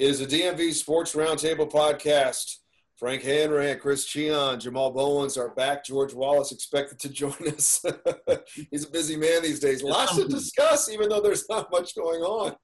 It 0.00 0.08
is 0.08 0.22
a 0.22 0.26
DMV 0.26 0.72
Sports 0.72 1.14
Roundtable 1.14 1.70
podcast. 1.70 2.56
Frank 2.96 3.22
Hanrahan, 3.22 3.78
Chris 3.78 4.06
Cichon, 4.06 4.58
Jamal 4.58 4.92
Bowens 4.92 5.36
are 5.36 5.50
back. 5.50 5.84
George 5.84 6.14
Wallace 6.14 6.52
expected 6.52 6.98
to 7.00 7.10
join 7.10 7.34
us. 7.48 7.84
He's 8.70 8.86
a 8.86 8.90
busy 8.90 9.18
man 9.18 9.42
these 9.42 9.60
days. 9.60 9.82
Lots 9.82 10.16
to 10.16 10.26
discuss, 10.26 10.90
even 10.90 11.10
though 11.10 11.20
there's 11.20 11.46
not 11.50 11.70
much 11.70 11.94
going 11.94 12.22
on. 12.22 12.56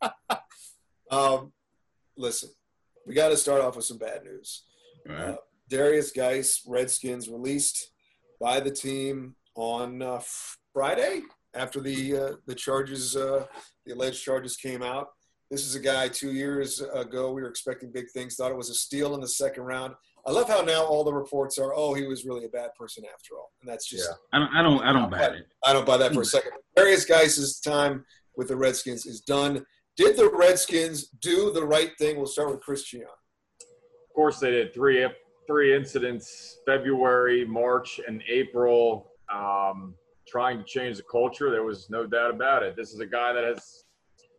um, 1.10 1.52
listen, 2.16 2.48
we 3.06 3.12
got 3.12 3.28
to 3.28 3.36
start 3.36 3.60
off 3.60 3.76
with 3.76 3.84
some 3.84 3.98
bad 3.98 4.24
news. 4.24 4.64
Right. 5.06 5.18
Uh, 5.18 5.36
Derrius 5.70 6.16
Guice, 6.16 6.62
Redskins, 6.66 7.28
released 7.28 7.90
by 8.40 8.60
the 8.60 8.70
team 8.70 9.34
on 9.54 10.00
uh, 10.00 10.22
Friday 10.72 11.24
after 11.52 11.82
the 11.82 12.16
uh, 12.16 12.32
the 12.46 12.54
charges, 12.54 13.16
uh, 13.16 13.44
the 13.84 13.92
alleged 13.92 14.24
charges 14.24 14.56
came 14.56 14.82
out. 14.82 15.08
This 15.54 15.66
is 15.66 15.76
a 15.76 15.80
guy 15.80 16.08
two 16.08 16.32
years 16.32 16.80
ago 16.80 17.30
we 17.30 17.40
were 17.40 17.48
expecting 17.48 17.92
big 17.92 18.10
things. 18.10 18.34
Thought 18.34 18.50
it 18.50 18.56
was 18.56 18.70
a 18.70 18.74
steal 18.74 19.14
in 19.14 19.20
the 19.20 19.28
second 19.28 19.62
round. 19.62 19.94
I 20.26 20.32
love 20.32 20.48
how 20.48 20.62
now 20.62 20.82
all 20.84 21.04
the 21.04 21.14
reports 21.14 21.58
are, 21.58 21.72
oh, 21.72 21.94
he 21.94 22.08
was 22.08 22.24
really 22.24 22.44
a 22.44 22.48
bad 22.48 22.70
person 22.76 23.04
after 23.04 23.36
all, 23.36 23.52
and 23.62 23.70
that's 23.70 23.88
just 23.88 24.10
Yeah. 24.10 24.16
I 24.32 24.40
don't. 24.40 24.52
I 24.52 24.62
don't. 24.62 24.82
I 24.82 24.92
don't 24.92 25.10
buy 25.12 25.20
it. 25.20 25.46
I 25.64 25.72
don't 25.72 25.86
buy 25.86 25.96
that 25.98 26.12
for 26.12 26.22
a 26.22 26.24
second. 26.24 26.50
Derrius 26.76 27.06
Guice' 27.06 27.60
time 27.60 28.04
with 28.36 28.48
the 28.48 28.56
Redskins 28.56 29.06
is 29.06 29.20
done. 29.20 29.64
Did 29.96 30.16
the 30.16 30.28
Redskins 30.28 31.10
do 31.22 31.52
the 31.52 31.64
right 31.64 31.92
thing? 32.00 32.16
We'll 32.16 32.26
start 32.26 32.50
with 32.50 32.60
Christian. 32.60 33.02
Of 33.02 34.12
course, 34.12 34.40
they 34.40 34.50
did 34.50 34.74
three 34.74 35.06
three 35.46 35.72
incidents: 35.72 36.58
February, 36.66 37.44
March, 37.44 38.00
and 38.08 38.24
April. 38.28 39.12
Um, 39.32 39.94
trying 40.26 40.58
to 40.58 40.64
change 40.64 40.96
the 40.96 41.04
culture. 41.04 41.52
There 41.52 41.62
was 41.62 41.88
no 41.90 42.08
doubt 42.08 42.32
about 42.32 42.64
it. 42.64 42.74
This 42.74 42.92
is 42.92 42.98
a 42.98 43.06
guy 43.06 43.32
that 43.32 43.44
has 43.44 43.83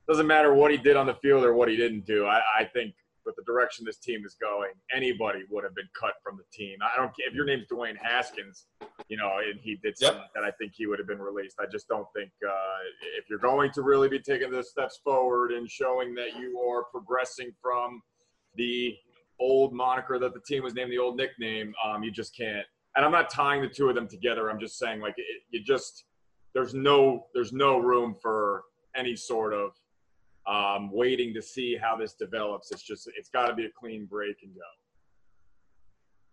doesn't 0.07 0.27
matter 0.27 0.53
what 0.53 0.71
he 0.71 0.77
did 0.77 0.95
on 0.95 1.05
the 1.07 1.15
field 1.15 1.43
or 1.43 1.53
what 1.53 1.69
he 1.69 1.75
didn't 1.75 2.05
do. 2.05 2.25
I, 2.25 2.41
I 2.59 2.65
think 2.65 2.93
with 3.25 3.35
the 3.35 3.43
direction 3.43 3.83
this 3.85 3.97
team 3.97 4.23
is 4.23 4.35
going, 4.39 4.69
anybody 4.95 5.39
would 5.49 5.63
have 5.63 5.73
been 5.73 5.89
cut 5.99 6.13
from 6.23 6.37
the 6.37 6.43
team. 6.53 6.77
I 6.83 6.95
don't 6.95 7.07
care 7.15 7.27
if 7.27 7.33
your 7.33 7.45
name's 7.45 7.65
Dwayne 7.71 7.97
Haskins, 7.99 8.65
you 9.09 9.17
know, 9.17 9.39
and 9.39 9.59
he 9.59 9.77
did 9.81 9.97
something 9.97 10.21
Yep. 10.21 10.31
that 10.35 10.43
I 10.43 10.51
think 10.51 10.73
he 10.75 10.85
would 10.85 10.99
have 10.99 11.07
been 11.07 11.19
released. 11.21 11.55
I 11.59 11.65
just 11.71 11.87
don't 11.87 12.07
think 12.15 12.29
uh, 12.47 12.77
if 13.17 13.27
you're 13.27 13.39
going 13.39 13.71
to 13.71 13.81
really 13.81 14.09
be 14.09 14.19
taking 14.19 14.51
those 14.51 14.69
steps 14.69 14.99
forward 15.03 15.51
and 15.51 15.67
showing 15.69 16.13
that 16.15 16.35
you 16.37 16.59
are 16.59 16.83
progressing 16.83 17.51
from 17.59 17.99
the 18.55 18.95
old 19.39 19.73
moniker 19.73 20.19
that 20.19 20.33
the 20.35 20.39
team 20.47 20.63
was 20.63 20.75
named, 20.75 20.91
the 20.91 20.99
old 20.99 21.17
nickname, 21.17 21.73
um, 21.83 22.03
you 22.03 22.11
just 22.11 22.37
can't. 22.37 22.65
And 22.95 23.03
I'm 23.03 23.11
not 23.11 23.31
tying 23.31 23.61
the 23.61 23.67
two 23.67 23.89
of 23.89 23.95
them 23.95 24.07
together. 24.07 24.49
I'm 24.51 24.59
just 24.59 24.77
saying 24.77 25.01
like 25.01 25.15
it, 25.17 25.25
you 25.49 25.63
just 25.63 26.05
there's 26.53 26.73
no 26.75 27.25
there's 27.33 27.51
no 27.51 27.79
room 27.79 28.15
for 28.21 28.63
any 28.95 29.15
sort 29.15 29.53
of 29.53 29.71
um, 30.47 30.91
waiting 30.91 31.33
to 31.33 31.41
see 31.41 31.75
how 31.75 31.95
this 31.95 32.13
develops. 32.13 32.71
It's 32.71 32.83
just 32.83 33.09
it's 33.17 33.29
got 33.29 33.47
to 33.47 33.53
be 33.53 33.65
a 33.65 33.71
clean 33.77 34.05
break 34.05 34.37
and 34.43 34.53
go. 34.53 34.61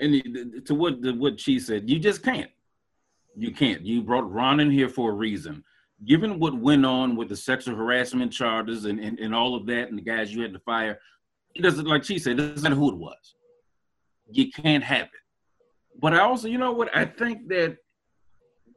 And 0.00 0.66
to 0.66 0.74
what 0.74 1.00
the, 1.00 1.12
what 1.14 1.38
she 1.40 1.58
said, 1.58 1.88
you 1.88 1.98
just 1.98 2.22
can't. 2.22 2.50
You 3.36 3.52
can't. 3.52 3.82
You 3.82 4.02
brought 4.02 4.30
Ron 4.30 4.60
in 4.60 4.70
here 4.70 4.88
for 4.88 5.10
a 5.10 5.14
reason. 5.14 5.64
Given 6.04 6.40
what 6.40 6.58
went 6.58 6.84
on 6.84 7.14
with 7.14 7.28
the 7.28 7.36
sexual 7.36 7.76
harassment 7.76 8.32
charges 8.32 8.86
and, 8.86 8.98
and, 8.98 9.18
and 9.20 9.34
all 9.34 9.54
of 9.54 9.66
that, 9.66 9.88
and 9.88 9.96
the 9.96 10.02
guys 10.02 10.34
you 10.34 10.42
had 10.42 10.52
to 10.52 10.58
fire, 10.60 10.98
it 11.54 11.62
doesn't 11.62 11.86
like 11.86 12.04
she 12.04 12.18
said. 12.18 12.32
It 12.32 12.54
doesn't 12.54 12.62
matter 12.62 12.74
who 12.74 12.90
it 12.90 12.98
was. 12.98 13.34
You 14.30 14.50
can't 14.50 14.82
have 14.82 15.02
it. 15.02 16.00
But 16.00 16.14
I 16.14 16.20
also, 16.20 16.48
you 16.48 16.58
know 16.58 16.72
what? 16.72 16.94
I 16.96 17.04
think 17.04 17.48
that 17.48 17.76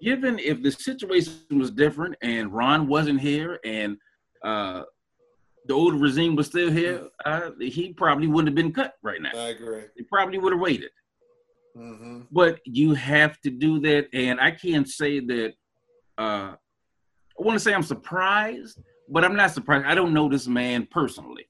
given 0.02 0.38
if 0.40 0.62
the 0.62 0.72
situation 0.72 1.34
was 1.52 1.72
different 1.72 2.16
and 2.22 2.54
Ron 2.54 2.88
wasn't 2.88 3.20
here 3.22 3.60
and 3.66 3.98
uh, 4.44 4.84
the 5.68 5.74
old 5.74 6.00
regime 6.00 6.36
was 6.36 6.48
still 6.48 6.72
here, 6.72 7.08
uh, 7.26 7.52
he 7.60 7.94
probably 7.94 8.28
wouldn't 8.28 8.50
have 8.50 8.56
been 8.56 8.74
cut 8.74 8.94
right 9.02 9.22
now. 9.22 9.32
I 9.36 9.50
agree. 9.50 9.84
He 9.96 10.04
probably 10.04 10.38
would 10.38 10.54
have 10.54 10.62
waited. 10.62 10.92
Hmm 11.76 12.22
but 12.32 12.60
you 12.66 12.94
have 12.94 13.40
to 13.42 13.50
do 13.50 13.80
that 13.80 14.08
and 14.14 14.40
i 14.40 14.52
can't 14.52 14.88
say 14.88 15.20
that 15.20 15.54
uh 16.18 16.54
i 16.54 17.40
want 17.40 17.56
to 17.58 17.60
say 17.60 17.74
i'm 17.74 17.84
surprised 17.84 18.80
but 19.10 19.24
i'm 19.24 19.36
not 19.36 19.52
surprised. 19.52 19.86
I 19.86 19.94
don't 19.94 20.14
know 20.14 20.28
this 20.28 20.48
man 20.48 20.88
personally. 20.90 21.48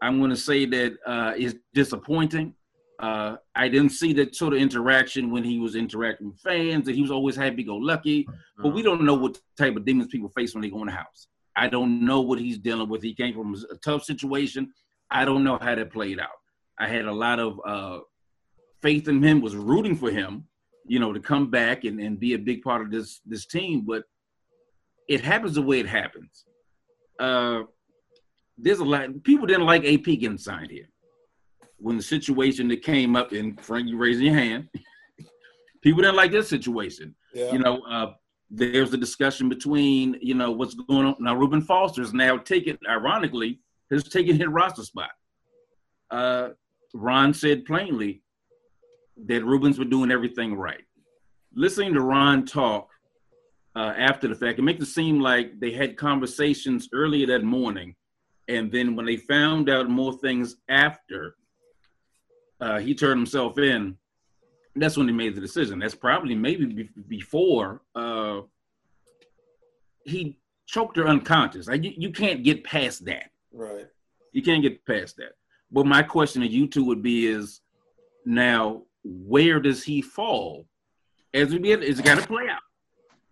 I'm 0.00 0.18
going 0.18 0.30
to 0.30 0.36
say 0.36 0.66
that 0.66 0.92
uh 1.06 1.32
it's 1.36 1.54
disappointing. 1.74 2.54
Uh 3.00 3.36
i 3.54 3.66
didn't 3.68 3.90
see 3.90 4.12
that 4.14 4.36
sort 4.36 4.52
of 4.54 4.60
interaction 4.60 5.30
when 5.30 5.44
he 5.44 5.58
was 5.58 5.74
interacting 5.74 6.28
with 6.28 6.40
fans 6.40 6.86
and 6.86 6.94
he 6.94 7.02
was 7.02 7.10
always 7.10 7.36
happy-go-lucky 7.36 8.28
but 8.62 8.74
we 8.76 8.82
don't 8.82 9.02
know 9.02 9.14
what 9.14 9.38
type 9.56 9.74
of 9.76 9.84
demons 9.84 10.08
people 10.08 10.28
face 10.28 10.54
when 10.54 10.62
they 10.62 10.70
go 10.70 10.80
in 10.80 10.86
the 10.86 10.92
house 10.92 11.26
i 11.56 11.68
don't 11.68 12.04
know 12.04 12.20
what 12.20 12.38
he's 12.38 12.58
dealing 12.58 12.88
with 12.88 13.02
he 13.02 13.14
came 13.14 13.34
from 13.34 13.54
a 13.70 13.76
tough 13.78 14.04
situation 14.04 14.72
i 15.10 15.24
don't 15.24 15.44
know 15.44 15.58
how 15.60 15.74
that 15.74 15.92
played 15.92 16.20
out 16.20 16.28
i 16.78 16.86
had 16.86 17.04
a 17.04 17.12
lot 17.12 17.38
of 17.38 17.60
uh 17.64 17.98
faith 18.82 19.08
in 19.08 19.22
him, 19.22 19.40
was 19.40 19.56
rooting 19.56 19.96
for 19.96 20.10
him, 20.10 20.44
you 20.84 20.98
know, 20.98 21.12
to 21.12 21.20
come 21.20 21.48
back 21.50 21.84
and, 21.84 22.00
and 22.00 22.18
be 22.18 22.34
a 22.34 22.38
big 22.38 22.62
part 22.62 22.82
of 22.82 22.90
this 22.90 23.20
this 23.24 23.46
team. 23.46 23.84
But 23.86 24.02
it 25.08 25.22
happens 25.22 25.54
the 25.54 25.62
way 25.62 25.80
it 25.80 25.86
happens. 25.86 26.44
Uh, 27.18 27.62
there's 28.58 28.80
a 28.80 28.84
lot. 28.84 29.08
People 29.22 29.46
didn't 29.46 29.66
like 29.66 29.84
AP 29.84 30.04
getting 30.04 30.36
signed 30.36 30.70
here. 30.70 30.88
When 31.78 31.96
the 31.96 32.02
situation 32.02 32.68
that 32.68 32.82
came 32.82 33.16
up, 33.16 33.32
and 33.32 33.60
Frank, 33.60 33.88
you 33.88 33.96
raising 33.96 34.26
your 34.26 34.34
hand, 34.34 34.68
people 35.82 36.02
didn't 36.02 36.16
like 36.16 36.32
this 36.32 36.48
situation. 36.48 37.14
Yeah. 37.32 37.52
You 37.52 37.58
know, 37.58 37.80
uh, 37.82 38.12
there's 38.54 38.92
a 38.92 38.98
discussion 38.98 39.48
between, 39.48 40.18
you 40.20 40.34
know, 40.34 40.50
what's 40.50 40.74
going 40.74 41.06
on 41.06 41.16
now. 41.18 41.34
Reuben 41.34 41.62
Foster's 41.62 42.12
now 42.12 42.36
taken, 42.36 42.78
ironically, 42.88 43.60
has 43.90 44.04
taken 44.04 44.36
his 44.36 44.46
roster 44.46 44.82
spot. 44.82 45.10
Uh, 46.10 46.50
Ron 46.92 47.32
said 47.32 47.64
plainly, 47.64 48.22
that 49.26 49.44
Rubens 49.44 49.78
were 49.78 49.84
doing 49.84 50.10
everything 50.10 50.54
right. 50.54 50.84
Listening 51.54 51.94
to 51.94 52.00
Ron 52.00 52.44
talk 52.44 52.88
uh, 53.76 53.92
after 53.96 54.28
the 54.28 54.34
fact, 54.34 54.58
it 54.58 54.62
makes 54.62 54.82
it 54.82 54.86
seem 54.86 55.20
like 55.20 55.58
they 55.58 55.70
had 55.72 55.96
conversations 55.96 56.88
earlier 56.92 57.26
that 57.26 57.44
morning, 57.44 57.94
and 58.48 58.70
then 58.70 58.96
when 58.96 59.06
they 59.06 59.16
found 59.16 59.70
out 59.70 59.88
more 59.88 60.12
things 60.14 60.56
after 60.68 61.36
uh, 62.60 62.78
he 62.78 62.94
turned 62.94 63.18
himself 63.18 63.58
in, 63.58 63.96
that's 64.76 64.96
when 64.96 65.06
he 65.06 65.12
made 65.12 65.34
the 65.34 65.40
decision. 65.40 65.78
That's 65.78 65.94
probably 65.94 66.34
maybe 66.34 66.66
be- 66.66 66.90
before 67.08 67.82
uh, 67.94 68.40
he 70.04 70.38
choked 70.66 70.96
her 70.96 71.06
unconscious. 71.06 71.68
Like 71.68 71.84
you, 71.84 71.92
you 71.96 72.10
can't 72.10 72.42
get 72.42 72.64
past 72.64 73.04
that. 73.04 73.30
Right. 73.52 73.86
You 74.32 74.42
can't 74.42 74.62
get 74.62 74.84
past 74.86 75.16
that. 75.18 75.32
But 75.70 75.86
my 75.86 76.02
question 76.02 76.42
to 76.42 76.48
you 76.48 76.66
two 76.66 76.84
would 76.84 77.02
be: 77.02 77.26
Is 77.26 77.60
now 78.24 78.82
where 79.04 79.60
does 79.60 79.82
he 79.82 80.00
fall? 80.00 80.66
As 81.34 81.52
we 81.52 81.58
get, 81.58 81.82
it's 81.82 82.00
got 82.00 82.18
to 82.18 82.26
play 82.26 82.48
out. 82.48 82.60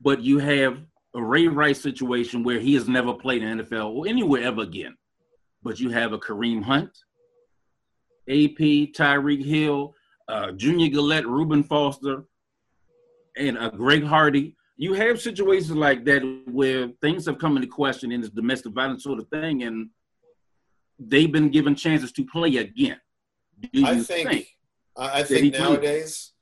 But 0.00 0.22
you 0.22 0.38
have 0.38 0.78
a 1.14 1.22
Ray 1.22 1.48
Rice 1.48 1.80
situation 1.80 2.42
where 2.42 2.58
he 2.58 2.74
has 2.74 2.88
never 2.88 3.12
played 3.12 3.42
in 3.42 3.58
NFL 3.58 3.94
or 3.94 4.08
anywhere 4.08 4.42
ever 4.42 4.62
again. 4.62 4.96
But 5.62 5.78
you 5.78 5.90
have 5.90 6.12
a 6.12 6.18
Kareem 6.18 6.62
Hunt, 6.62 6.90
AP, 8.28 8.94
Tyreek 8.94 9.44
Hill, 9.44 9.94
uh, 10.30 10.52
Junior 10.52 10.88
Galette, 10.88 11.26
Reuben 11.26 11.62
Foster, 11.62 12.24
and 13.36 13.58
uh, 13.58 13.70
Greg 13.70 14.04
Hardy. 14.04 14.56
You 14.76 14.94
have 14.94 15.20
situations 15.20 15.72
like 15.72 16.04
that 16.06 16.22
where 16.50 16.88
things 17.02 17.26
have 17.26 17.38
come 17.38 17.56
into 17.56 17.68
question 17.68 18.12
in 18.12 18.20
this 18.20 18.30
domestic 18.30 18.72
violence 18.72 19.04
sort 19.04 19.18
of 19.18 19.28
thing, 19.28 19.64
and 19.64 19.90
they've 20.98 21.30
been 21.30 21.50
given 21.50 21.74
chances 21.74 22.12
to 22.12 22.24
play 22.24 22.56
again. 22.56 23.00
Do 23.72 23.84
I 23.84 23.92
you 23.92 24.02
think, 24.02 24.46
I, 24.96 25.22
think 25.22 25.52
nowadays, 25.52 26.32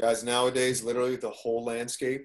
guys, 0.00 0.24
nowadays, 0.24 0.82
literally 0.82 1.16
the 1.16 1.30
whole 1.30 1.64
landscape, 1.64 2.24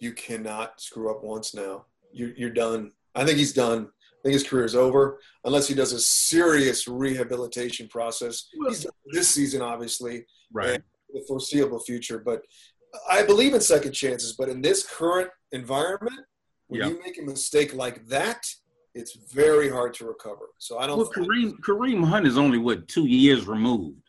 you 0.00 0.12
cannot 0.12 0.80
screw 0.80 1.10
up 1.10 1.22
once 1.22 1.54
now. 1.54 1.84
You're, 2.12 2.34
you're 2.34 2.50
done. 2.50 2.92
I 3.14 3.26
think 3.26 3.38
he's 3.38 3.52
done. 3.52 3.88
I 4.18 4.28
think 4.28 4.32
his 4.34 4.42
career 4.46 4.64
is 4.64 4.74
over 4.74 5.20
unless 5.44 5.68
he 5.68 5.74
does 5.74 5.92
a 5.92 6.00
serious 6.00 6.88
rehabilitation 6.88 7.86
process. 7.88 8.48
He's 8.68 8.86
this 9.12 9.28
season, 9.28 9.62
obviously, 9.62 10.26
right? 10.52 10.82
the 11.14 11.24
foreseeable 11.26 11.78
future. 11.80 12.18
But 12.18 12.42
I 13.08 13.22
believe 13.22 13.54
in 13.54 13.60
second 13.60 13.92
chances. 13.92 14.34
But 14.36 14.48
in 14.48 14.60
this 14.60 14.84
current 14.84 15.30
environment, 15.52 16.20
when 16.66 16.80
Yeah. 16.80 16.88
you 16.88 17.00
make 17.00 17.18
a 17.18 17.22
mistake 17.22 17.74
like 17.74 18.06
that, 18.08 18.44
it's 18.94 19.14
very 19.32 19.68
hard 19.68 19.94
to 19.94 20.06
recover. 20.06 20.48
So 20.58 20.78
I 20.78 20.86
don't. 20.86 20.98
Well, 20.98 21.10
Kareem 21.12 21.52
Kareem 21.60 22.04
Hunt 22.04 22.26
is 22.26 22.36
only 22.36 22.58
what 22.58 22.88
two 22.88 23.06
years 23.06 23.46
removed, 23.46 24.02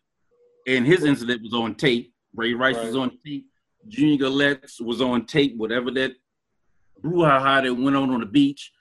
and 0.65 0.85
his 0.87 1.03
incident 1.03 1.43
was 1.43 1.53
on 1.53 1.75
tape. 1.75 2.13
Ray 2.33 2.53
Rice 2.53 2.77
was 2.77 2.95
on 2.95 3.17
tape. 3.23 3.45
Junior 3.87 4.17
Galette 4.17 4.71
was 4.81 5.01
on 5.01 5.25
tape. 5.27 5.55
Whatever 5.57 5.91
that 5.91 6.13
brouhaha 7.01 7.63
that 7.63 7.73
went 7.73 7.95
on 7.95 8.09
on 8.09 8.19
the 8.21 8.25
beach, 8.25 8.71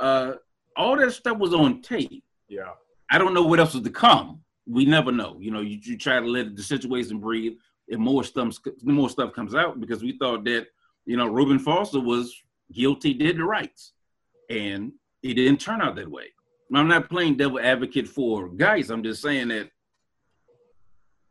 uh, 0.00 0.34
all 0.76 0.96
that 0.96 1.12
stuff 1.12 1.38
was 1.38 1.54
on 1.54 1.82
tape. 1.82 2.24
Yeah. 2.48 2.72
I 3.10 3.18
don't 3.18 3.34
know 3.34 3.42
what 3.44 3.60
else 3.60 3.74
was 3.74 3.82
to 3.84 3.90
come. 3.90 4.40
We 4.66 4.84
never 4.86 5.12
know. 5.12 5.36
You 5.40 5.50
know, 5.50 5.60
you, 5.60 5.78
you 5.82 5.96
try 5.98 6.20
to 6.20 6.26
let 6.26 6.56
the 6.56 6.62
situation 6.62 7.18
breathe, 7.20 7.54
and 7.90 8.00
more 8.00 8.24
stuff 8.24 8.56
more 8.82 9.10
stuff 9.10 9.32
comes 9.34 9.54
out 9.54 9.78
because 9.78 10.02
we 10.02 10.16
thought 10.18 10.44
that 10.44 10.68
you 11.04 11.16
know 11.18 11.26
Reuben 11.26 11.58
Foster 11.58 12.00
was 12.00 12.34
guilty, 12.72 13.12
did 13.12 13.36
the 13.36 13.44
rights, 13.44 13.92
and 14.48 14.92
it 15.22 15.34
didn't 15.34 15.60
turn 15.60 15.82
out 15.82 15.96
that 15.96 16.10
way. 16.10 16.28
I'm 16.74 16.88
not 16.88 17.10
playing 17.10 17.36
devil 17.36 17.60
advocate 17.60 18.08
for 18.08 18.48
guys. 18.48 18.90
I'm 18.90 19.02
just 19.04 19.20
saying 19.22 19.48
that 19.48 19.68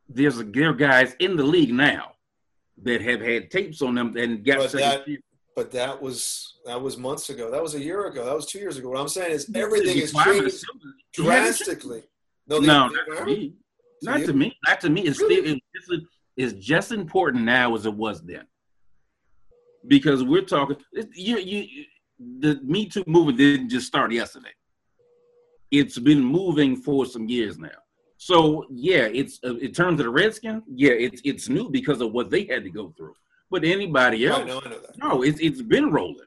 there's 0.07 0.39
a, 0.39 0.43
there 0.43 0.69
are 0.69 0.73
guys 0.73 1.15
in 1.19 1.35
the 1.35 1.43
league 1.43 1.73
now 1.73 2.11
that 2.83 3.01
have 3.01 3.19
had 3.21 3.49
tapes 3.51 3.81
on 3.81 3.95
them 3.95 4.15
and 4.17 4.43
got 4.45 4.57
But 4.59 4.71
that- 4.73 4.99
second- 5.05 5.23
But 5.55 5.71
that 5.71 6.01
was 6.01 6.55
that 6.65 6.81
was 6.81 6.97
months 6.97 7.29
ago. 7.29 7.51
That 7.51 7.61
was 7.61 7.75
a 7.75 7.79
year 7.79 8.05
ago. 8.07 8.25
That 8.25 8.35
was 8.35 8.45
two 8.45 8.59
years 8.59 8.77
ago. 8.77 8.89
What 8.89 8.99
I'm 8.99 9.07
saying 9.07 9.31
is 9.33 9.49
everything 9.53 9.97
has 9.99 10.13
Requirement 10.13 10.41
changed 10.41 10.53
is 10.55 10.59
still- 10.61 10.73
changed. 10.81 10.97
drastically. 11.13 12.03
No, 12.47 12.59
No, 12.59 12.87
not 12.89 13.17
to 13.19 13.25
me. 13.25 13.53
Not 14.01 14.19
to 14.25 14.33
me. 14.33 14.57
Not 14.67 14.81
to 14.81 14.89
me. 14.89 15.01
It's 15.03 15.19
Really? 15.21 15.35
still 15.41 15.53
it's 15.73 15.87
just, 15.87 16.03
it's 16.37 16.65
just 16.65 16.91
important 16.91 17.43
now 17.45 17.75
as 17.75 17.85
it 17.85 17.93
was 17.93 18.21
then. 18.21 18.45
Because 19.87 20.23
we're 20.23 20.41
talking, 20.43 20.77
you, 21.13 21.37
you, 21.37 21.59
you- 21.59 21.85
the 22.39 22.59
Me 22.63 22.85
Too 22.85 23.03
movement 23.05 23.37
didn't 23.37 23.69
just 23.69 23.85
start 23.87 24.11
yesterday. 24.11 24.53
It's 25.71 25.99
been 25.99 26.21
moving 26.23 26.75
for 26.77 27.05
some 27.05 27.27
years 27.27 27.57
now. 27.59 27.69
So 28.17 28.65
yeah, 28.71 29.07
it's 29.11 29.39
uh, 29.45 29.55
in 29.57 29.73
terms 29.73 29.99
of 29.99 30.05
the 30.05 30.09
Redskins, 30.09 30.63
yeah, 30.73 30.91
it's 30.91 31.21
it's 31.25 31.49
new 31.49 31.69
because 31.69 31.99
of 31.99 32.13
what 32.13 32.29
they 32.29 32.45
had 32.45 32.63
to 32.63 32.69
go 32.69 32.93
through. 32.95 33.15
But 33.51 33.63
anybody 33.63 34.25
else, 34.25 34.39
Right, 34.39 34.47
no, 34.47 34.61
I 34.65 34.69
know 34.69 34.79
that. 34.79 34.97
no, 34.97 35.21
it's 35.23 35.39
it's 35.39 35.61
been 35.61 35.91
rolling. 35.91 36.25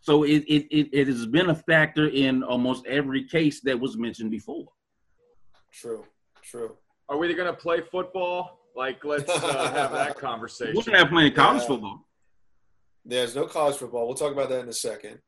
So 0.00 0.24
it, 0.24 0.42
it 0.48 0.66
it 0.76 0.88
it 0.92 1.06
has 1.08 1.24
been 1.26 1.50
a 1.50 1.54
factor 1.54 2.08
in 2.08 2.42
almost 2.42 2.84
every 2.86 3.24
case 3.28 3.60
that 3.60 3.78
was 3.78 3.96
mentioned 3.96 4.30
before. 4.30 4.66
True, 5.72 6.04
true. 6.42 6.76
Are 7.08 7.16
we 7.16 7.32
going 7.34 7.46
to 7.52 7.58
play 7.58 7.80
football? 7.90 8.60
Like, 8.76 9.04
let's 9.04 9.28
uh, 9.30 9.72
have 9.72 9.92
that 9.92 10.16
conversation. 10.28 10.74
We're 10.74 10.92
not 10.98 11.10
playing 11.10 11.32
college 11.34 11.62
Yeah. 11.62 11.68
football. 11.68 12.06
There's 13.04 13.36
no 13.36 13.46
college 13.46 13.76
football. 13.76 14.06
We'll 14.06 14.16
talk 14.16 14.32
about 14.32 14.48
that 14.48 14.60
in 14.60 14.68
a 14.68 14.72
second. 14.72 15.18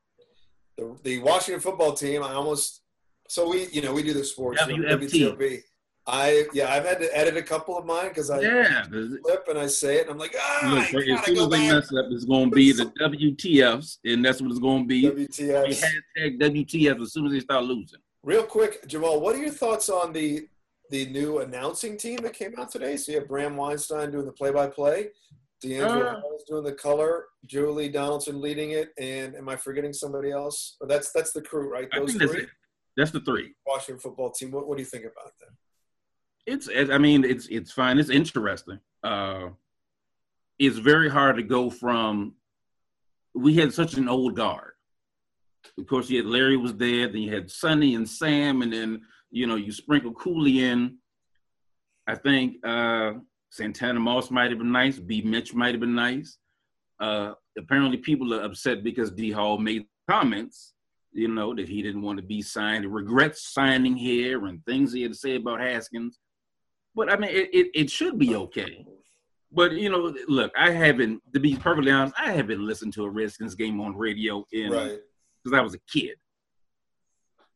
The 0.76 0.96
the 1.04 1.18
Washington 1.20 1.60
football 1.60 1.92
team. 1.92 2.22
I 2.22 2.32
almost 2.34 2.82
so 3.28 3.48
we 3.50 3.66
you 3.68 3.82
know 3.82 3.92
we 3.94 4.02
do 4.02 4.12
the 4.14 4.24
sports 4.24 4.60
WFT. 4.62 5.62
I 6.06 6.46
yeah 6.52 6.72
I've 6.72 6.84
had 6.84 7.00
to 7.00 7.16
edit 7.16 7.36
a 7.36 7.42
couple 7.42 7.76
of 7.76 7.84
mine 7.84 8.08
because 8.08 8.30
I 8.30 8.40
Yeah. 8.40 8.84
flip 8.88 9.46
and 9.48 9.58
I 9.58 9.66
say 9.66 9.96
it 9.96 10.02
and 10.02 10.10
I'm 10.10 10.18
like 10.18 10.36
ah 10.40 10.84
Look, 10.92 11.08
as 11.08 11.24
soon 11.24 11.38
as 11.38 11.48
they 11.48 11.68
mess 11.68 11.92
up, 11.92 12.06
it's 12.10 12.24
going 12.24 12.50
to 12.50 12.54
be 12.54 12.72
the 12.72 12.86
WTFs, 13.00 13.98
and 14.04 14.24
that's 14.24 14.40
what 14.40 14.50
it's 14.50 14.60
going 14.60 14.84
to 14.84 14.88
be. 14.88 15.02
WTFs. 15.04 15.82
Hashtag 16.16 16.40
WTF 16.40 17.02
as 17.02 17.12
soon 17.12 17.26
as 17.26 17.32
they 17.32 17.40
start 17.40 17.64
losing. 17.64 17.98
Real 18.22 18.44
quick, 18.44 18.86
Jamal, 18.86 19.20
what 19.20 19.34
are 19.34 19.38
your 19.38 19.50
thoughts 19.50 19.88
on 19.88 20.12
the 20.12 20.46
the 20.90 21.06
new 21.06 21.38
announcing 21.40 21.96
team 21.96 22.18
that 22.22 22.34
came 22.34 22.54
out 22.58 22.70
today? 22.70 22.96
So 22.96 23.12
you 23.12 23.18
have 23.18 23.28
Bram 23.28 23.56
Weinstein 23.56 24.12
doing 24.12 24.26
the 24.26 24.32
play-by-play, 24.32 25.08
DeAngelo 25.64 26.06
Uh. 26.18 26.20
Hall's 26.20 26.44
doing 26.44 26.62
the 26.64 26.72
color, 26.72 27.24
Julie 27.46 27.88
Donaldson 27.88 28.40
leading 28.40 28.70
it, 28.72 28.90
and 28.98 29.34
am 29.34 29.48
I 29.48 29.56
forgetting 29.56 29.92
somebody 29.92 30.30
else? 30.30 30.76
Or 30.80 30.86
that's 30.86 31.10
that's 31.12 31.32
the 31.32 31.42
crew, 31.42 31.68
right? 31.68 31.88
Those 31.92 32.14
that's 32.14 32.30
three. 32.32 32.42
it. 32.42 32.48
That's 32.96 33.10
the 33.10 33.20
three. 33.20 33.54
Washington 33.66 34.00
football 34.00 34.30
team. 34.30 34.52
What, 34.52 34.68
what 34.68 34.76
do 34.76 34.82
you 34.82 34.88
think 34.88 35.04
about 35.04 35.32
that? 35.40 35.48
It's. 36.46 36.68
I 36.68 36.98
mean, 36.98 37.24
it's 37.24 37.46
it's 37.48 37.72
fine. 37.72 37.98
It's 37.98 38.10
interesting. 38.10 38.78
Uh, 39.02 39.48
it's 40.58 40.78
very 40.78 41.10
hard 41.10 41.36
to 41.36 41.42
go 41.42 41.70
from. 41.70 42.34
We 43.34 43.54
had 43.54 43.72
such 43.72 43.94
an 43.94 44.08
old 44.08 44.36
guard. 44.36 44.72
Of 45.78 45.86
course, 45.86 46.08
you 46.08 46.18
had 46.18 46.26
Larry 46.26 46.56
was 46.56 46.74
there. 46.76 47.08
Then 47.08 47.22
you 47.22 47.34
had 47.34 47.50
Sonny 47.50 47.96
and 47.96 48.08
Sam, 48.08 48.62
and 48.62 48.72
then 48.72 49.02
you 49.30 49.46
know 49.46 49.56
you 49.56 49.72
sprinkle 49.72 50.12
Cooley 50.12 50.64
in. 50.64 50.98
I 52.06 52.14
think 52.14 52.64
uh, 52.64 53.14
Santana 53.50 53.98
Moss 53.98 54.30
might 54.30 54.50
have 54.50 54.58
been 54.58 54.72
nice. 54.72 54.98
B. 54.98 55.22
Mitch 55.22 55.52
might 55.52 55.74
have 55.74 55.80
been 55.80 55.94
nice. 55.94 56.38
Uh, 57.00 57.32
apparently, 57.58 57.96
people 57.96 58.32
are 58.32 58.42
upset 58.42 58.84
because 58.84 59.10
D. 59.10 59.32
Hall 59.32 59.58
made 59.58 59.86
comments. 60.08 60.74
You 61.12 61.28
know 61.28 61.54
that 61.54 61.68
he 61.68 61.82
didn't 61.82 62.02
want 62.02 62.18
to 62.18 62.24
be 62.24 62.42
signed. 62.42 62.86
Regrets 62.86 63.52
signing 63.52 63.96
here 63.96 64.46
and 64.46 64.64
things 64.64 64.92
he 64.92 65.02
had 65.02 65.12
to 65.12 65.18
say 65.18 65.36
about 65.36 65.60
Haskins. 65.60 66.18
But 66.96 67.12
I 67.12 67.16
mean, 67.16 67.30
it, 67.30 67.50
it, 67.54 67.66
it 67.74 67.90
should 67.90 68.18
be 68.18 68.34
okay. 68.34 68.84
But 69.52 69.72
you 69.72 69.90
know, 69.90 70.12
look, 70.28 70.50
I 70.58 70.70
haven't 70.72 71.22
to 71.34 71.38
be 71.40 71.54
perfectly 71.54 71.92
honest, 71.92 72.14
I 72.18 72.32
haven't 72.32 72.66
listened 72.66 72.94
to 72.94 73.04
a 73.04 73.10
Redskins 73.10 73.54
game 73.54 73.80
on 73.80 73.94
radio 73.96 74.44
in 74.52 74.70
Right. 74.72 74.98
because 75.44 75.56
I 75.56 75.60
was 75.62 75.74
a 75.74 75.78
kid 75.92 76.16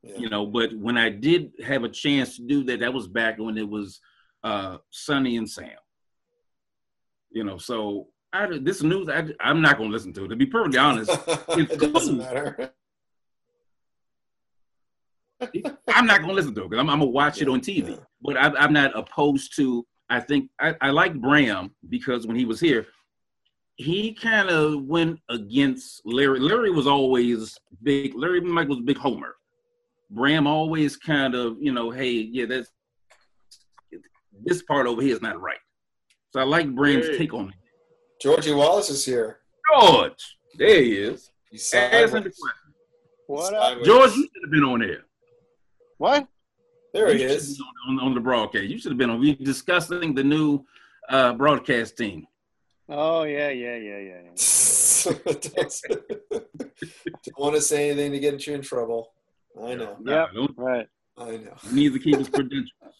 Yeah. 0.03 0.19
you 0.23 0.29
know 0.31 0.47
but 0.47 0.71
when 0.87 0.97
i 0.97 1.09
did 1.11 1.43
have 1.71 1.85
a 1.85 1.89
chance 2.05 2.37
to 2.37 2.43
do 2.53 2.65
that 2.65 2.81
that 2.81 2.93
was 2.99 3.07
back 3.21 3.35
when 3.39 3.59
it 3.59 3.69
was 3.69 4.01
uh 4.51 4.79
sonny 4.91 5.37
and 5.37 5.49
sam 5.57 5.81
you 7.31 7.45
know 7.45 7.59
so 7.59 8.07
I, 8.33 8.47
this 8.69 8.83
news 8.83 9.09
I, 9.11 9.21
i'm 9.49 9.61
not 9.61 9.77
going 9.77 9.91
to 9.91 9.95
listen 9.97 10.15
to 10.15 10.25
it 10.25 10.29
to 10.29 10.37
be 10.37 10.47
perfectly 10.47 10.79
honest 10.79 11.11
it 11.61 11.69
doesn't 11.79 12.17
cool. 12.17 12.25
matter. 12.25 12.73
i'm 15.99 16.07
not 16.07 16.19
going 16.23 16.31
to 16.35 16.39
listen 16.41 16.55
to 16.55 16.63
it 16.65 16.71
because 16.71 16.81
I'm, 16.81 16.89
I'm 16.91 17.01
going 17.01 17.11
to 17.11 17.15
watch 17.21 17.43
it 17.43 17.49
on 17.49 17.61
tv 17.61 17.89
Yeah. 17.91 17.97
But 18.23 18.37
I, 18.37 18.49
i'm 18.57 18.73
not 18.73 18.97
opposed 18.97 19.55
to 19.57 19.87
i 20.09 20.21
think 20.21 20.51
i, 20.61 20.75
I 20.81 20.91
like 20.91 21.15
bram 21.21 21.71
because 21.89 22.27
when 22.27 22.37
he 22.37 22.45
was 22.45 22.61
here 22.61 22.87
he 23.77 24.13
kind 24.13 24.51
of 24.51 24.85
went 24.85 25.19
against 25.31 26.03
larry 26.05 26.39
larry 26.41 26.71
was 26.71 26.87
always 26.87 27.59
big 27.83 28.15
larry 28.15 28.41
mike 28.41 28.69
was 28.69 28.79
a 28.79 28.83
big 28.83 28.99
homer 28.99 29.37
bram 30.11 30.47
always 30.47 30.97
kind 30.97 31.35
of 31.35 31.57
you 31.61 31.73
know 31.73 31.91
hey 31.91 32.11
yeah 32.11 32.47
that's 32.47 32.71
this 34.45 34.63
part 34.63 34.87
over 34.87 35.03
here 35.03 35.15
is 35.15 35.23
not 35.23 35.41
right 35.41 35.59
so 36.33 36.41
i 36.41 36.43
like 36.45 36.75
bram's 36.75 37.07
Hey. 37.09 37.19
take 37.19 37.35
on 37.35 37.49
it 37.49 37.55
Georgie 38.21 38.53
Wallace 38.53 38.91
is 38.91 39.03
here. 39.05 39.39
george 39.73 40.37
there 40.59 40.83
he 40.83 40.93
is 40.97 41.31
He's 41.51 41.73
Ask 41.75 42.13
the 42.13 42.21
question. 42.21 42.37
What 43.27 43.55
up? 43.55 43.83
George 43.83 44.15
you 44.15 44.23
should 44.23 44.43
have 44.45 44.51
been 44.53 44.63
on 44.65 44.81
there 44.81 45.05
What? 45.99 46.29
There 46.93 47.11
You 47.13 47.19
he 47.19 47.25
is. 47.25 47.61
On, 47.89 47.99
on, 47.99 48.07
on 48.07 48.15
the 48.15 48.21
broadcast. 48.21 48.65
You 48.65 48.79
should 48.79 48.93
have 48.93 48.99
been 48.99 49.11
on. 49.11 49.21
We 49.21 49.35
discussing 49.37 50.15
the 50.15 50.25
new 50.25 50.65
uh, 51.09 51.33
broadcast 51.35 51.97
team. 51.97 52.27
Oh 52.89 53.23
yeah, 53.23 53.51
yeah, 53.51 53.77
yeah, 53.77 53.99
yeah. 53.99 54.21
yeah. 54.25 54.33
don't, 55.05 55.83
don't 56.31 57.39
want 57.39 57.55
to 57.55 57.61
say 57.61 57.91
anything 57.91 58.13
to 58.13 58.19
get 58.19 58.47
you 58.47 58.55
in 58.55 58.63
trouble. 58.63 59.13
I 59.63 59.75
know. 59.75 59.97
Yeah, 60.05 60.27
Don't- 60.35 60.55
Right. 60.57 60.87
I 61.17 61.33
know. 61.37 61.55
he 61.69 61.75
needs 61.75 61.95
to 61.95 62.01
keep 62.01 62.17
his 62.17 62.29
credentials. 62.29 62.71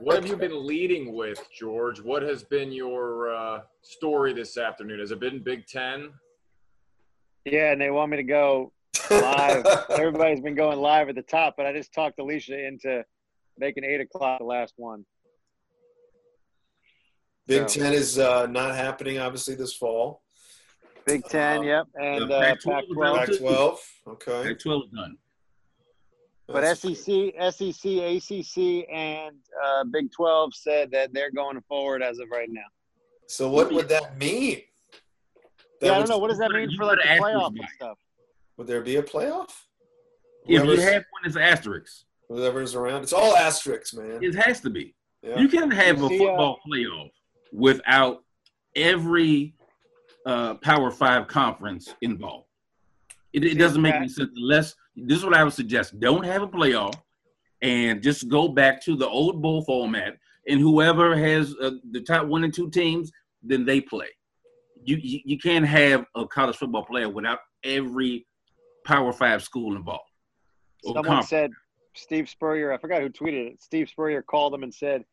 What 0.00 0.14
have 0.16 0.26
you 0.26 0.34
been 0.38 0.66
leading 0.66 1.14
with, 1.14 1.38
George? 1.60 2.00
What 2.00 2.22
has 2.22 2.42
been 2.42 2.72
your 2.72 3.34
uh, 3.36 3.60
story 3.82 4.32
this 4.32 4.56
afternoon? 4.56 4.98
Has 5.00 5.10
it 5.10 5.20
been 5.20 5.42
Big 5.44 5.66
Ten? 5.66 6.08
Yeah, 7.44 7.72
and 7.72 7.78
they 7.82 7.90
want 7.90 8.10
me 8.10 8.16
to 8.16 8.22
go 8.22 8.72
live. 9.10 9.66
Everybody's 9.90 10.40
been 10.40 10.54
going 10.54 10.78
live 10.78 11.10
at 11.10 11.16
the 11.16 11.22
top, 11.22 11.52
but 11.58 11.66
I 11.66 11.74
just 11.74 11.92
talked 11.92 12.18
Alicia 12.18 12.66
into 12.66 13.04
making 13.58 13.84
eight 13.84 14.00
o'clock 14.00 14.38
the 14.38 14.44
last 14.44 14.74
one. 14.76 15.04
Big 17.46 17.68
So- 17.68 17.80
Ten 17.80 17.92
is 17.92 18.18
uh, 18.18 18.46
not 18.46 18.74
happening, 18.74 19.18
obviously, 19.18 19.54
this 19.54 19.74
fall. 19.74 20.22
Big 21.06 21.22
Ten, 21.24 21.58
Um, 21.58 21.64
yep, 21.64 21.86
and 22.00 22.32
uh, 22.32 22.40
Pac-12 22.40 22.64
Pac-12. 22.64 22.96
was. 22.96 23.28
Pac-12. 23.28 23.78
Okay. 24.08 24.48
Pac 24.48 24.58
12 24.58 24.82
done. 24.94 25.18
But 26.46 26.60
That's- 26.62 26.80
SEC, 26.80 27.34
SEC, 27.52 27.84
ACC, 27.98 28.86
and 28.90 29.36
uh, 29.62 29.84
Big 29.92 30.10
12 30.12 30.54
said 30.54 30.90
that 30.92 31.12
they're 31.12 31.30
going 31.30 31.60
forward 31.68 32.02
as 32.02 32.18
of 32.18 32.28
right 32.30 32.48
now. 32.50 32.62
So 33.26 33.50
what 33.50 33.72
would 33.72 33.88
that 33.90 34.18
mean? 34.18 34.62
That 35.80 35.86
yeah, 35.88 35.92
I 35.94 35.98
don't 35.98 36.08
know. 36.08 36.18
What 36.18 36.28
does 36.28 36.38
that 36.38 36.50
mean 36.50 36.70
for 36.76 36.84
like 36.84 36.98
the 36.98 37.08
playoff 37.08 37.48
and 37.48 37.68
stuff? 37.76 37.98
Would 38.56 38.66
there 38.66 38.82
be 38.82 38.96
a 38.96 39.02
playoff? 39.02 39.50
If 40.46 40.62
you 40.64 40.76
have 40.80 41.04
one, 41.10 41.22
it's 41.24 41.36
asterisks. 41.36 42.04
Whoever's 42.28 42.74
around. 42.74 43.02
It's 43.02 43.12
all 43.12 43.36
asterisks, 43.36 43.94
man. 43.94 44.22
It 44.22 44.34
has 44.34 44.60
to 44.62 44.70
be. 44.70 44.94
Yeah. 45.22 45.38
You 45.38 45.48
can't 45.48 45.72
have 45.72 45.98
a 45.98 46.02
You 46.02 46.08
see, 46.08 46.14
uh, 46.16 46.18
football 46.28 46.58
playoff 46.68 47.10
without 47.52 48.24
every 48.76 49.54
uh, 50.26 50.54
Power 50.54 50.90
Five 50.90 51.28
conference 51.28 51.94
involved. 52.02 52.46
It, 53.32 53.44
it 53.44 53.58
doesn't 53.58 53.82
make 53.82 53.94
any 53.94 54.08
sense 54.08 54.30
unless 54.36 54.74
this 54.96 55.18
is 55.18 55.24
what 55.24 55.34
I 55.34 55.42
would 55.42 55.52
suggest. 55.52 55.98
Don't 55.98 56.24
have 56.24 56.42
a 56.42 56.48
playoff 56.48 56.94
and 57.62 58.02
just 58.02 58.28
go 58.28 58.48
back 58.48 58.82
to 58.84 58.96
the 58.96 59.08
old 59.08 59.42
bowl 59.42 59.64
format. 59.64 60.16
And 60.46 60.60
whoever 60.60 61.16
has 61.16 61.54
uh, 61.60 61.72
the 61.90 62.02
top 62.02 62.26
one 62.26 62.44
and 62.44 62.52
two 62.52 62.70
teams, 62.70 63.10
then 63.42 63.64
they 63.64 63.80
play. 63.80 64.08
You, 64.84 64.98
you 65.02 65.20
you 65.24 65.38
can't 65.38 65.64
have 65.64 66.04
a 66.14 66.26
college 66.26 66.56
football 66.56 66.84
player 66.84 67.08
without 67.08 67.38
every 67.64 68.26
Power 68.84 69.12
Five 69.12 69.42
school 69.42 69.74
involved. 69.74 70.02
Someone 70.84 71.04
conference. 71.04 71.30
said 71.30 71.50
Steve 71.94 72.28
Spurrier. 72.28 72.72
I 72.72 72.78
forgot 72.78 73.02
who 73.02 73.08
tweeted 73.10 73.52
it. 73.52 73.62
Steve 73.62 73.88
Spurrier 73.88 74.22
called 74.22 74.52
them 74.52 74.62
and 74.62 74.72
said, 74.74 75.04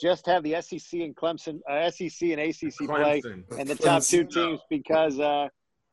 "Just 0.00 0.26
have 0.26 0.42
the 0.42 0.60
SEC 0.60 1.00
and 1.00 1.14
Clemson, 1.16 1.60
uh, 1.68 1.90
SEC 1.90 2.30
and 2.30 2.40
ACC 2.40 2.86
play, 2.86 3.20
Clemson. 3.22 3.44
and 3.58 3.68
the 3.68 3.74
top 3.74 4.02
two 4.02 4.24
Clemson. 4.24 4.32
teams 4.34 4.60
because 4.70 5.18
uh, 5.20 5.48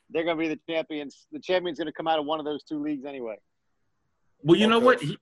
they're 0.10 0.24
going 0.24 0.38
to 0.38 0.41
be 0.41 0.48
the 0.50 0.60
champions. 0.70 1.27
The 1.31 1.39
champion's 1.39 1.77
going 1.77 1.88
to 1.88 1.93
come 1.93 2.08
out 2.08 2.20
of 2.20 2.25
one 2.25 2.39
of 2.39 2.46
those 2.46 2.63
two 2.63 2.81
leagues 2.81 3.05
anyway." 3.05 3.36
Well, 4.43 4.58
you 4.60 4.67
know 4.67 4.77
Okay. 4.77 4.86
what? 4.86 5.01
He, 5.01 5.17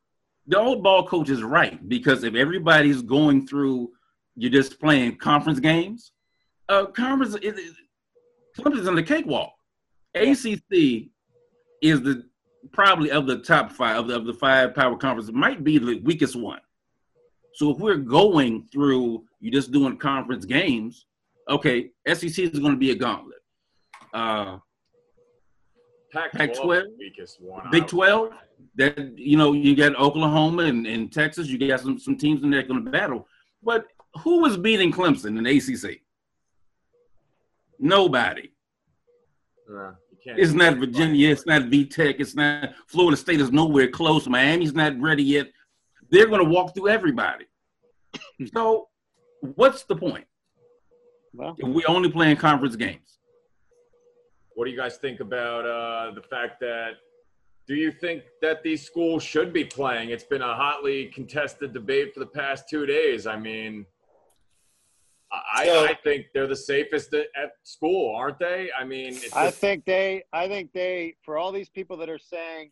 the 0.47 0.57
old 0.57 0.81
ball 0.81 1.05
coach 1.05 1.29
is 1.29 1.43
right 1.43 1.87
because 1.89 2.23
if 2.23 2.33
everybody's 2.35 3.01
going 3.01 3.45
through, 3.45 3.91
you're 4.35 4.49
just 4.51 4.79
playing 4.79 5.17
conference 5.17 5.59
games. 5.59 6.11
Uh, 6.69 6.85
conference 6.85 7.35
is 7.41 7.75
Clemson's 8.57 8.87
on 8.87 8.95
the 8.95 9.03
cakewalk. 9.03 9.53
ACC 10.15 11.09
is 11.81 12.01
the 12.01 12.27
probably 12.71 13.11
of 13.11 13.27
the 13.27 13.39
top 13.39 13.71
five 13.71 13.97
of 13.97 14.07
the, 14.07 14.15
of 14.15 14.25
the 14.25 14.33
five 14.33 14.75
power 14.75 14.95
conferences 14.95 15.33
might 15.33 15.63
be 15.63 15.77
the 15.77 15.99
weakest 15.99 16.35
one. 16.35 16.59
So 17.53 17.71
if 17.71 17.77
we're 17.77 17.97
going 17.97 18.67
through, 18.71 19.23
you 19.39 19.51
just 19.51 19.71
doing 19.71 19.97
conference 19.97 20.45
games, 20.45 21.05
okay, 21.49 21.91
SEC 22.07 22.39
is 22.39 22.59
going 22.59 22.73
to 22.73 22.77
be 22.77 22.91
a 22.91 22.95
gauntlet. 22.95 23.39
Uh, 24.13 24.57
Pac-12, 26.11 26.83
weakest 26.97 27.41
one. 27.41 27.69
Big 27.71 27.87
12, 27.87 28.31
that 28.75 29.17
you 29.17 29.37
know 29.37 29.53
you 29.53 29.75
got 29.75 29.95
Oklahoma 29.95 30.63
and, 30.63 30.87
and 30.87 31.11
Texas, 31.11 31.47
you 31.47 31.57
got 31.57 31.79
some 31.79 31.99
some 31.99 32.17
teams 32.17 32.43
in 32.43 32.49
there 32.49 32.63
going 32.63 32.83
to 32.83 32.91
battle. 32.91 33.27
But 33.61 33.87
who 34.23 34.41
was 34.41 34.57
beating 34.57 34.91
Clemson 34.91 35.37
in 35.37 35.45
ACC? 35.45 36.01
Nobody. 37.79 38.51
Yeah, 39.69 39.91
it's 40.37 40.53
not 40.53 40.77
Virginia. 40.77 41.29
It's 41.29 41.45
not 41.45 41.63
VTech. 41.63 42.15
It's 42.19 42.35
not 42.35 42.73
Florida 42.87 43.17
State. 43.17 43.41
is 43.41 43.51
nowhere 43.51 43.87
close. 43.87 44.27
Miami's 44.27 44.73
not 44.73 44.99
ready 44.99 45.23
yet. 45.23 45.47
They're 46.09 46.27
going 46.27 46.43
to 46.43 46.49
walk 46.49 46.73
through 46.75 46.89
everybody. 46.89 47.45
so, 48.53 48.87
what's 49.55 49.83
the 49.83 49.95
point? 49.95 50.25
Well, 51.33 51.55
if 51.57 51.67
we 51.67 51.85
only 51.85 52.11
playing 52.11 52.37
conference 52.37 52.75
games. 52.75 53.19
What 54.55 54.65
do 54.65 54.71
you 54.71 54.77
guys 54.77 54.97
think 54.97 55.19
about 55.19 55.65
uh, 55.65 56.13
the 56.15 56.21
fact 56.21 56.59
that? 56.61 56.93
Do 57.67 57.75
you 57.75 57.91
think 57.91 58.23
that 58.41 58.63
these 58.63 58.83
schools 58.83 59.21
should 59.21 59.53
be 59.53 59.63
playing? 59.63 60.09
It's 60.09 60.23
been 60.23 60.41
a 60.41 60.55
hotly 60.55 61.05
contested 61.07 61.71
debate 61.71 62.15
for 62.15 62.19
the 62.19 62.25
past 62.25 62.67
two 62.67 62.87
days. 62.87 63.27
I 63.27 63.37
mean, 63.37 63.85
I, 65.31 65.65
so, 65.65 65.85
I 65.85 65.93
think 65.93 66.27
they're 66.33 66.47
the 66.47 66.55
safest 66.55 67.13
at, 67.13 67.51
school, 67.63 68.15
aren't 68.15 68.39
they? 68.39 68.69
I 68.77 68.83
mean, 68.83 69.13
just, 69.13 69.35
I 69.35 69.51
think 69.51 69.85
they, 69.85 70.23
I 70.33 70.47
think 70.47 70.71
they, 70.73 71.15
for 71.23 71.37
all 71.37 71.51
these 71.51 71.69
people 71.69 71.97
that 71.97 72.09
are 72.09 72.19
saying 72.19 72.71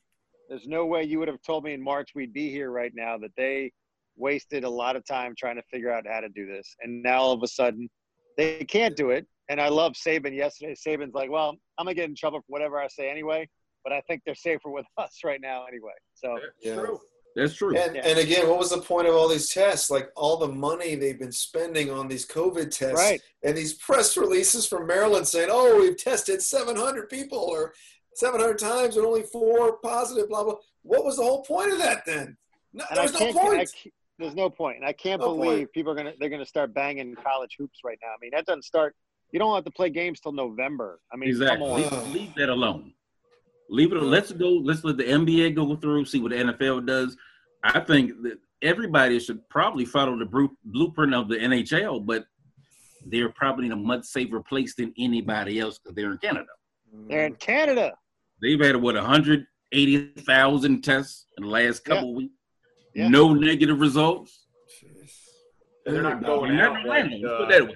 there's 0.50 0.68
no 0.68 0.86
way 0.86 1.04
you 1.04 1.20
would 1.20 1.28
have 1.28 1.42
told 1.42 1.64
me 1.64 1.74
in 1.74 1.84
March 1.84 2.12
we'd 2.16 2.34
be 2.34 2.50
here 2.50 2.72
right 2.72 2.92
now, 2.96 3.18
that 3.18 3.32
they 3.38 3.72
wasted 4.16 4.64
a 4.64 4.70
lot 4.70 4.96
of 4.96 5.06
time 5.06 5.36
trying 5.38 5.58
to 5.58 5.64
figure 5.64 5.92
out 5.92 6.06
how 6.10 6.20
to 6.20 6.30
do 6.30 6.48
this. 6.48 6.76
And 6.82 7.04
now 7.04 7.20
all 7.20 7.34
of 7.34 7.44
a 7.44 7.48
sudden 7.48 7.90
they 8.38 8.66
can't 8.66 8.96
do 8.96 9.12
it. 9.12 9.28
And 9.50 9.62
I 9.62 9.70
love 9.70 9.94
Saban 9.94 10.36
yesterday. 10.36 10.76
Saban's 10.76 11.14
like, 11.14 11.30
well, 11.30 11.56
I'm 11.78 11.86
going 11.86 11.96
to 11.96 12.02
get 12.02 12.10
in 12.10 12.16
trouble 12.16 12.40
for 12.40 12.46
whatever 12.48 12.80
I 12.80 12.88
say 12.88 13.10
anyway, 13.10 13.48
but 13.84 13.94
I 13.94 14.02
think 14.02 14.24
they're 14.26 14.36
safer 14.36 14.70
with 14.70 14.86
us 14.98 15.20
right 15.24 15.40
now 15.42 15.66
anyway. 15.66 15.94
So, 16.16 16.38
yeah. 16.62 16.76
True. 16.76 17.00
That's 17.38 17.53
true. 17.53 17.77
And, 17.77 17.96
yeah. 17.96 18.01
and, 18.03 18.17
again, 18.17 18.50
what 18.50 18.58
was 18.58 18.72
the 18.72 18.82
point 18.82 19.08
of 19.08 19.13
all 19.13 19.27
these 19.27 19.50
tests? 19.50 19.91
Like 19.91 20.10
all 20.15 20.38
the 20.38 20.48
money 20.48 20.96
they've 20.96 21.20
been 21.20 21.32
spending 21.32 21.91
on 21.91 22.08
these 22.08 22.25
COVID 22.25 22.72
tests 22.72 22.96
right. 22.96 23.22
and 23.44 23.56
these 23.56 23.75
press 23.75 24.17
releases 24.17 24.65
from 24.67 24.88
Maryland 24.88 25.27
saying, 25.27 25.50
oh, 25.51 25.79
we've 25.79 25.98
tested 25.98 26.41
700 26.41 27.10
people 27.10 27.38
or 27.38 27.75
700 28.15 28.58
times 28.58 28.98
and 28.98 29.06
only 29.06 29.22
four 29.22 29.77
positive, 29.77 30.29
blah, 30.29 30.44
blah. 30.44 30.56
What 30.82 31.06
was 31.06 31.17
the 31.17 31.24
whole 31.24 31.44
point 31.44 31.72
of 31.72 31.77
that 31.77 32.06
then? 32.08 32.36
No, 32.74 32.86
there's 32.96 33.13
no 33.13 33.32
point. 33.32 33.70
there's 34.17 34.36
no 34.36 34.50
point. 34.50 34.77
And 34.77 34.86
I 34.86 34.94
can't 34.94 35.22
no 35.22 35.36
believe 35.36 35.58
point. 35.58 35.74
people 35.74 35.91
are 35.91 35.96
going 35.96 36.08
to, 36.08 36.13
they're 36.20 36.29
going 36.29 36.41
to 36.41 36.50
start 36.50 36.74
banging 36.74 37.15
college 37.24 37.56
hoops 37.60 37.82
right 37.86 38.00
now. 38.01 38.10
I 38.10 38.17
mean, 38.20 38.32
that 38.34 38.48
doesn't 38.48 38.63
start, 38.63 38.96
you 39.32 39.38
don't 39.38 39.53
have 39.53 39.65
to 39.65 39.72
play 39.72 39.91
games 39.91 40.20
till 40.20 40.32
November. 40.32 41.00
I 41.13 41.17
mean, 41.17 41.29
exactly. 41.29 41.70
Leave, 41.70 42.13
leave 42.13 42.36
that 42.36 42.50
alone. 42.50 42.94
Leave 43.70 43.92
it. 43.92 44.02
Let's 44.02 44.32
go. 44.32 44.50
Let's 44.50 44.84
let 44.84 44.98
the 44.98 45.04
NBA 45.04 45.56
go 45.56 45.76
through, 45.76 46.06
see 46.06 46.20
what 46.20 46.32
the 46.32 46.38
NFL 46.38 46.86
does. 46.86 47.18
I 47.64 47.80
think 47.80 48.22
that 48.24 48.40
everybody 48.62 49.20
should 49.20 49.48
probably 49.50 49.86
follow 49.86 50.18
the 50.18 50.50
blueprint 50.66 51.14
of 51.14 51.28
the 51.28 51.36
NHL, 51.36 52.06
but 52.06 52.26
they're 53.06 53.30
probably 53.30 53.68
in 53.68 53.72
a 53.72 53.78
much 53.78 54.06
safer 54.06 54.42
place 54.42 54.76
than 54.76 54.94
anybody 54.98 55.60
else 55.60 55.80
because 55.80 55.96
they're 55.96 56.12
in 56.12 56.18
Canada. 56.18 56.48
They're 57.08 57.26
in 57.26 57.36
Canada. 57.36 57.94
They've 58.42 58.60
had 58.60 58.76
what 58.76 58.96
180,000 58.96 60.82
tests 60.84 61.26
in 61.38 61.44
the 61.44 61.50
last 61.50 61.84
couple 61.84 62.10
yeah. 62.10 62.16
weeks. 62.16 62.34
Yeah. 62.96 63.08
No 63.10 63.34
negative 63.34 63.80
results. 63.80 64.46
And 65.86 65.96
they're 65.96 66.04
not 66.04 66.24
going 66.24 66.56
they're 66.56 66.70
out. 66.70 66.74
Not 66.74 66.86
like, 66.86 67.06
uh, 67.06 67.46
that 67.48 67.68
way. 67.68 67.76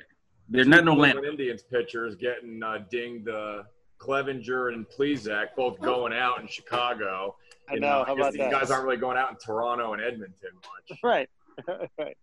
They're 0.49 0.65
not 0.65 0.83
no 0.83 0.93
land. 0.93 1.19
Indians 1.23 1.63
pitchers 1.63 2.15
getting 2.15 2.61
uh, 2.61 2.79
dinged. 2.89 3.29
Uh, 3.29 3.63
Clevinger 4.01 4.73
and 4.73 4.87
Plesac 4.87 5.55
both 5.55 5.79
going 5.79 6.13
out 6.13 6.41
in 6.41 6.47
Chicago. 6.47 7.35
I 7.69 7.75
know. 7.75 8.03
How 8.05 8.15
about 8.15 8.33
these 8.33 8.39
that? 8.39 8.51
guys 8.51 8.71
aren't 8.71 8.85
really 8.85 8.97
going 8.97 9.17
out 9.17 9.29
in 9.29 9.37
Toronto 9.37 9.93
and 9.93 10.01
Edmonton 10.01 10.49
much. 10.55 10.99
Right. 11.03 11.29
right. 11.97 12.17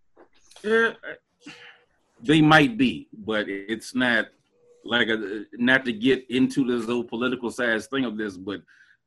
Yeah, 0.63 0.93
they 2.21 2.41
might 2.41 2.77
be, 2.77 3.07
but 3.13 3.47
it's 3.47 3.95
not 3.95 4.27
like 4.83 5.07
a, 5.07 5.45
not 5.53 5.85
to 5.85 5.93
get 5.93 6.29
into 6.29 6.65
this 6.65 6.85
whole 6.85 7.03
political 7.03 7.49
side 7.49 7.81
thing 7.85 8.03
of 8.05 8.17
this, 8.17 8.35
but 8.35 8.61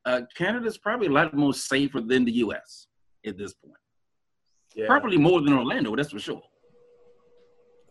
uh, 0.07 0.23
Canada's 0.35 0.79
probably 0.79 1.09
a 1.09 1.11
lot 1.11 1.35
more 1.35 1.53
safer 1.53 2.01
than 2.01 2.25
the 2.25 2.33
U.S. 2.33 2.87
at 3.27 3.37
this 3.37 3.53
point. 3.53 3.75
Yeah. 4.75 4.87
Probably 4.87 5.19
more 5.19 5.43
than 5.43 5.53
Orlando, 5.53 5.95
that's 5.95 6.13
for 6.13 6.19
sure. 6.19 6.43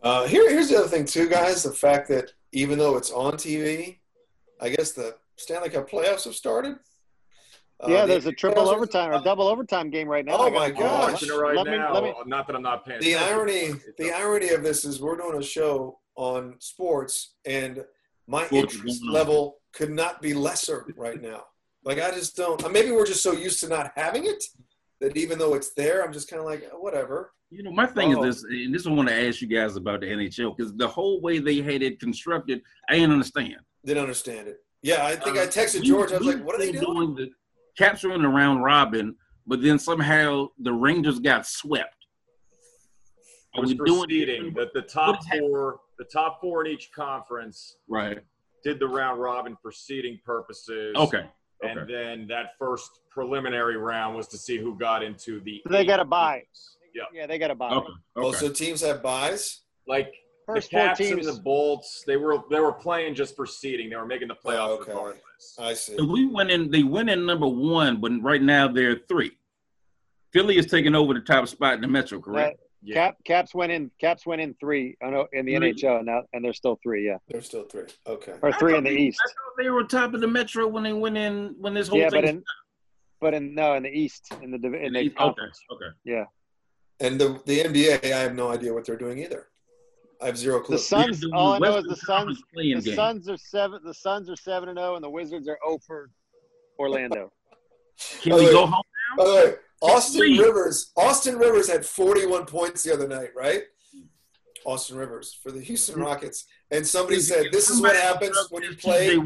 Uh, 0.01 0.25
here, 0.25 0.49
here's 0.49 0.69
the 0.69 0.77
other 0.77 0.87
thing 0.87 1.05
too, 1.05 1.29
guys. 1.29 1.61
The 1.61 1.71
fact 1.71 2.07
that 2.09 2.31
even 2.53 2.79
though 2.79 2.97
it's 2.97 3.11
on 3.11 3.33
TV, 3.33 3.99
I 4.61 4.69
guess 4.69 4.91
the 4.91 5.15
Stanley 5.37 5.69
Cup 5.69 5.89
playoffs 5.89 6.25
have 6.25 6.35
started. 6.35 6.75
Uh, 7.83 7.87
yeah, 7.89 8.05
there's 8.05 8.27
a 8.27 8.31
triple 8.31 8.69
overtime 8.69 9.11
or 9.11 9.23
double 9.23 9.47
overtime 9.47 9.89
game 9.89 10.07
right 10.07 10.23
now. 10.23 10.35
Oh 10.37 10.51
my 10.51 10.69
gosh! 10.69 11.27
Right 11.27 11.55
let 11.55 11.65
now. 11.65 11.87
Me, 11.87 11.93
let 11.93 12.03
me, 12.03 12.13
Not 12.27 12.45
that 12.45 12.55
I'm 12.55 12.61
not 12.61 12.85
paying. 12.85 13.01
The 13.01 13.15
irony, 13.15 13.71
the 13.97 14.11
irony 14.11 14.49
of 14.49 14.61
this 14.61 14.85
is 14.85 15.01
we're 15.01 15.17
doing 15.17 15.39
a 15.39 15.43
show 15.43 15.97
on 16.15 16.55
sports, 16.59 17.35
and 17.45 17.83
my 18.27 18.47
interest 18.51 19.03
level 19.03 19.57
could 19.73 19.89
not 19.89 20.21
be 20.21 20.35
lesser 20.35 20.85
right 20.95 21.19
now. 21.19 21.43
Like 21.83 21.99
I 21.99 22.11
just 22.11 22.35
don't. 22.35 22.71
Maybe 22.71 22.91
we're 22.91 23.07
just 23.07 23.23
so 23.23 23.31
used 23.31 23.59
to 23.61 23.67
not 23.67 23.91
having 23.95 24.25
it 24.27 24.43
that 24.99 25.17
even 25.17 25.39
though 25.39 25.55
it's 25.55 25.73
there, 25.73 26.05
I'm 26.05 26.13
just 26.13 26.29
kind 26.29 26.39
of 26.39 26.45
like 26.45 26.69
whatever. 26.73 27.33
You 27.49 27.63
know, 27.63 27.71
my 27.71 27.87
thing 27.87 28.15
oh. 28.15 28.23
is 28.23 28.43
this, 28.43 28.51
and 28.51 28.73
this 28.73 28.85
I 28.85 28.91
want 28.91 29.09
to 29.09 29.27
ask 29.27 29.41
you 29.41 29.47
guys 29.47 29.75
about 29.75 30.01
the 30.01 30.07
NHL 30.07 30.55
because 30.55 30.73
the 30.75 30.87
whole 30.87 31.19
way 31.19 31.39
they 31.39 31.61
had 31.61 31.81
it 31.81 31.99
constructed, 31.99 32.61
I 32.87 32.93
didn't 32.93 33.11
understand. 33.11 33.57
Didn't 33.85 34.01
understand 34.01 34.47
it. 34.47 34.57
Yeah, 34.83 35.05
I 35.05 35.15
think 35.15 35.37
uh, 35.37 35.41
I 35.41 35.47
texted 35.47 35.83
George. 35.83 36.11
I 36.11 36.17
was 36.17 36.27
like, 36.27 36.43
"What 36.43 36.55
are 36.55 36.59
they 36.59 36.71
doing?" 36.71 36.83
doing 36.83 37.15
the, 37.15 37.29
capturing 37.77 38.21
the 38.21 38.27
round 38.27 38.63
robin, 38.63 39.15
but 39.45 39.61
then 39.61 39.79
somehow 39.79 40.47
the 40.59 40.73
Rangers 40.73 41.19
got 41.19 41.45
swept. 41.45 41.95
Are 43.55 43.63
we 43.63 43.73
doing 43.73 44.53
that 44.55 44.69
the 44.73 44.81
top 44.81 45.19
four, 45.25 45.79
the 45.99 46.05
top 46.05 46.39
four 46.39 46.65
in 46.65 46.71
each 46.71 46.91
conference, 46.95 47.77
right, 47.89 48.19
did 48.63 48.79
the 48.79 48.87
round 48.87 49.19
robin 49.19 49.57
for 49.61 49.71
seeding 49.71 50.19
purposes. 50.25 50.95
Okay. 50.95 51.25
And 51.63 51.79
okay. 51.79 51.91
then 51.91 52.27
that 52.27 52.53
first 52.57 52.89
preliminary 53.09 53.77
round 53.77 54.15
was 54.15 54.27
to 54.29 54.37
see 54.37 54.57
who 54.57 54.77
got 54.77 55.03
into 55.03 55.41
the. 55.41 55.61
They 55.69 55.85
got 55.85 55.99
a 55.99 56.05
buy. 56.05 56.43
Yeah. 56.95 57.03
Yeah, 57.13 57.27
they 57.27 57.37
got 57.37 57.51
a 57.51 57.55
buy. 57.55 57.71
Okay. 57.71 57.87
Okay. 57.87 57.93
Oh, 58.15 58.31
so 58.31 58.49
teams 58.49 58.81
have 58.81 59.03
buys. 59.03 59.61
Like 59.87 60.13
First 60.45 60.71
the 60.71 60.77
Caps 60.77 60.99
and 60.99 61.23
the 61.23 61.39
Bolts, 61.43 62.03
they 62.05 62.17
were 62.17 62.39
they 62.49 62.59
were 62.59 62.73
playing 62.73 63.15
just 63.15 63.35
for 63.35 63.45
seeding. 63.45 63.89
They 63.89 63.95
were 63.95 64.05
making 64.05 64.27
the 64.27 64.35
playoffs 64.35 64.67
oh, 64.67 64.79
okay. 64.81 64.91
regardless. 64.91 65.55
I 65.59 65.73
see. 65.73 65.97
So 65.97 66.05
we 66.05 66.25
went 66.25 66.51
in. 66.51 66.71
They 66.71 66.83
went 66.83 67.09
in 67.09 67.25
number 67.25 67.47
one, 67.47 68.01
but 68.01 68.11
right 68.21 68.41
now 68.41 68.67
they're 68.67 68.99
three. 69.07 69.31
Philly 70.33 70.57
is 70.57 70.65
taking 70.65 70.95
over 70.95 71.13
the 71.13 71.19
top 71.19 71.47
spot 71.47 71.75
in 71.75 71.81
the 71.81 71.87
Metro, 71.87 72.19
correct? 72.19 72.59
Uh, 72.59 72.63
yeah. 72.83 72.95
Cap 72.95 73.17
Caps 73.25 73.53
went 73.53 73.71
in. 73.71 73.91
Caps 73.99 74.25
went 74.25 74.41
in 74.41 74.55
three 74.59 74.97
in 75.01 75.11
the 75.11 75.27
three. 75.31 75.73
NHL 75.73 76.03
now, 76.03 76.23
and 76.33 76.43
they're 76.43 76.53
still 76.53 76.79
three. 76.81 77.05
Yeah, 77.05 77.17
they're 77.27 77.41
still 77.41 77.63
three. 77.65 77.85
Okay, 78.07 78.33
or 78.41 78.51
three 78.53 78.75
in 78.75 78.83
the 78.83 78.89
they, 78.89 78.95
East. 78.95 79.19
I 79.23 79.29
thought 79.29 79.63
they 79.63 79.69
were 79.69 79.83
top 79.83 80.13
of 80.15 80.21
the 80.21 80.27
Metro 80.27 80.67
when 80.67 80.83
they 80.83 80.93
went 80.93 81.17
in 81.17 81.55
when 81.59 81.75
this 81.75 81.87
whole 81.87 81.99
yeah, 81.99 82.09
thing. 82.09 82.21
but 82.21 82.29
in, 82.29 82.43
but 83.19 83.33
in 83.35 83.53
no 83.53 83.75
in 83.75 83.83
the 83.83 83.89
East 83.89 84.33
in 84.41 84.49
the 84.49 84.57
in 84.73 84.93
the, 84.93 85.09
conference. 85.11 85.59
Okay, 85.71 85.85
okay, 85.85 85.95
yeah. 86.03 86.25
And 86.99 87.21
the 87.21 87.39
the 87.45 87.59
NBA, 87.59 88.11
I 88.11 88.17
have 88.17 88.33
no 88.33 88.51
idea 88.51 88.73
what 88.73 88.85
they're 88.85 88.97
doing 88.97 89.19
either. 89.19 89.47
I 90.21 90.27
have 90.27 90.37
zero 90.37 90.59
clue. 90.59 90.75
The 90.75 90.81
Suns. 90.81 91.25
All 91.33 91.53
I 91.53 91.59
know 91.59 91.77
is 91.77 91.85
the 91.85 91.95
Suns. 91.95 92.41
The 92.53 92.73
game. 92.73 92.81
Suns 92.81 93.27
are 93.27 93.37
seven. 93.37 93.79
The 93.83 93.93
Suns 93.93 94.29
are 94.29 94.35
seven 94.35 94.69
and 94.69 94.77
zero, 94.77 94.95
and 94.95 95.03
the 95.03 95.09
Wizards 95.09 95.47
are 95.47 95.57
zero 95.63 95.79
for 95.85 96.09
Orlando. 96.77 97.31
Can 98.21 98.35
we 98.35 98.45
go 98.45 98.65
home 98.67 98.83
now? 99.17 99.23
By 99.23 99.29
the 99.29 99.35
way, 99.35 99.53
Austin 99.81 100.37
Rivers. 100.37 100.91
Austin 100.95 101.37
Rivers 101.37 101.69
had 101.69 101.85
41 101.85 102.45
points 102.45 102.83
the 102.83 102.93
other 102.93 103.07
night, 103.07 103.29
right? 103.35 103.63
Austin 104.63 104.97
Rivers 104.97 105.37
for 105.41 105.51
the 105.51 105.59
Houston 105.61 105.95
hmm. 105.95 106.03
Rockets, 106.03 106.45
and 106.69 106.85
somebody 106.85 107.19
said, 107.19 107.47
"This 107.51 107.69
is 107.69 107.81
what 107.81 107.95
happens 107.95 108.37
when 108.49 108.63
you 108.63 108.75
play." 108.75 109.19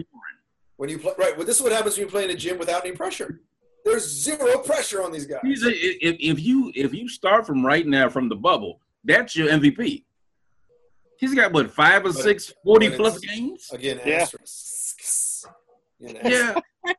When 0.78 0.90
you 0.90 1.00
play, 1.00 1.14
right? 1.18 1.38
Well, 1.38 1.46
this 1.46 1.56
is 1.56 1.64
what 1.64 1.72
happens 1.72 1.96
when 1.96 2.06
you 2.06 2.12
play 2.12 2.26
in 2.26 2.32
a 2.32 2.36
gym 2.36 2.58
without 2.58 2.86
any 2.86 2.94
pressure. 2.94 3.40
There's 3.86 4.06
zero 4.06 4.58
pressure 4.58 5.02
on 5.02 5.14
these 5.14 5.26
guys. 5.26 5.42
A, 5.44 5.70
if, 5.70 6.18
if 6.20 6.42
you 6.42 6.72
if 6.76 6.94
you 6.94 7.08
start 7.08 7.48
from 7.48 7.66
right 7.66 7.88
now 7.88 8.10
from 8.10 8.28
the 8.28 8.36
bubble, 8.36 8.82
that's 9.06 9.38
your 9.38 9.48
MVP. 9.48 10.04
He's 11.20 11.34
got 11.34 11.54
what 11.54 11.72
five 11.72 12.02
or 12.02 12.14
but, 12.14 12.16
six 12.16 12.54
40 12.64 12.90
plus 12.92 13.20
games. 13.20 13.70
Again, 13.72 14.00
yeah. 14.06 14.26
Yeah. 16.00 16.56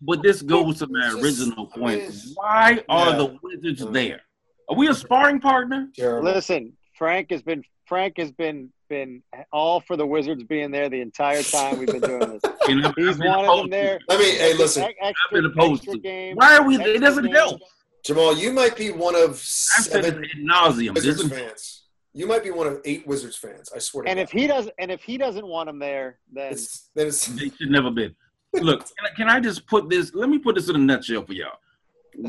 but 0.00 0.22
this 0.22 0.42
goes 0.42 0.78
to 0.78 0.86
my 0.88 1.12
original 1.20 1.66
point. 1.66 2.12
Why 2.34 2.82
are 2.88 3.10
yeah. 3.10 3.16
the 3.16 3.38
Wizards 3.42 3.82
mm. 3.82 3.92
there? 3.92 4.20
Are 4.68 4.76
we 4.76 4.88
a 4.88 4.94
sparring 4.94 5.40
partner? 5.40 5.88
Terrible. 5.94 6.32
Listen, 6.32 6.72
Frank 6.94 7.30
has 7.30 7.42
been 7.42 7.62
Frank 7.86 8.14
has 8.18 8.32
been 8.32 8.72
been 8.88 9.22
all 9.52 9.80
for 9.80 9.96
the 9.96 10.06
Wizards 10.06 10.44
being 10.44 10.70
there 10.70 10.88
the 10.88 11.00
entire 11.00 11.42
time 11.42 11.78
we've 11.78 11.88
been 11.88 12.00
doing 12.00 12.38
this. 12.38 12.42
You 12.68 12.80
know, 12.80 12.92
He's 12.96 13.10
I've 13.10 13.18
been 13.18 13.28
wanted 13.28 13.44
opposed 13.44 13.62
them 13.64 13.70
there. 13.70 13.98
I 14.10 14.18
mean, 14.18 14.36
hey, 14.36 14.54
listen, 14.54 14.82
Ex- 14.82 14.94
I've 15.02 15.08
Extra, 15.10 15.42
been 15.42 15.50
opposed 15.52 15.82
extra 15.82 15.92
to. 15.94 15.98
game. 16.00 16.36
Why 16.36 16.56
are 16.56 16.66
we? 16.66 16.76
It 16.76 17.00
doesn't 17.00 17.32
help. 17.32 17.60
Jamal, 18.04 18.36
you 18.36 18.52
might 18.52 18.76
be 18.76 18.90
one 18.90 19.14
of 19.14 19.30
I've 19.30 19.36
said 19.36 20.04
seven 20.04 20.24
nauseum. 20.38 20.94
Wizards 20.94 21.28
fans. 21.28 21.85
You 22.16 22.26
might 22.26 22.42
be 22.42 22.50
one 22.50 22.66
of 22.66 22.80
eight 22.86 23.06
Wizards 23.06 23.36
fans. 23.36 23.70
I 23.76 23.78
swear 23.78 24.04
to 24.04 24.08
And 24.10 24.16
God. 24.18 24.22
if 24.22 24.30
he 24.30 24.46
doesn't, 24.46 24.74
and 24.78 24.90
if 24.90 25.02
he 25.02 25.18
doesn't 25.18 25.46
want 25.46 25.68
him 25.68 25.78
there, 25.78 26.18
then 26.32 26.50
it's, 26.52 26.88
then 26.94 27.08
it's 27.08 27.26
They 27.26 27.50
should 27.50 27.70
never 27.70 27.90
been. 27.90 28.16
Look, 28.54 28.86
can 28.96 29.06
I, 29.06 29.14
can 29.14 29.28
I 29.28 29.38
just 29.38 29.66
put 29.66 29.90
this? 29.90 30.14
Let 30.14 30.30
me 30.30 30.38
put 30.38 30.54
this 30.54 30.70
in 30.70 30.76
a 30.76 30.78
nutshell 30.78 31.26
for 31.26 31.34
y'all. 31.34 31.58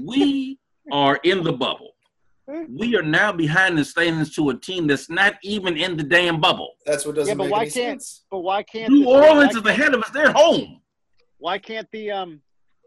We 0.03 0.59
are 0.91 1.17
in 1.23 1.41
the 1.41 1.53
bubble. 1.53 1.91
We 2.69 2.97
are 2.97 3.01
now 3.01 3.31
behind 3.31 3.77
the 3.77 3.85
standings 3.85 4.35
to 4.35 4.49
a 4.49 4.57
team 4.57 4.87
that's 4.87 5.09
not 5.09 5.35
even 5.41 5.77
in 5.77 5.95
the 5.95 6.03
damn 6.03 6.41
bubble. 6.41 6.75
that's 6.85 7.05
what 7.05 7.15
doesn't 7.15 7.31
Yeah, 7.31 7.35
but 7.37 7.43
make 7.45 7.51
why 7.53 7.61
any 7.61 7.71
can't- 7.71 8.01
sense. 8.03 8.25
but 8.29 8.39
why 8.39 8.63
can't 8.63 8.91
New 8.91 9.03
the- 9.03 9.09
Orleans 9.09 9.55
is 9.55 9.65
ahead 9.65 9.93
of 9.93 10.01
us. 10.03 10.09
They're 10.09 10.31
home. 10.33 10.81
Why 11.37 11.59
can't 11.59 11.87
the 11.91 12.11
um 12.11 12.41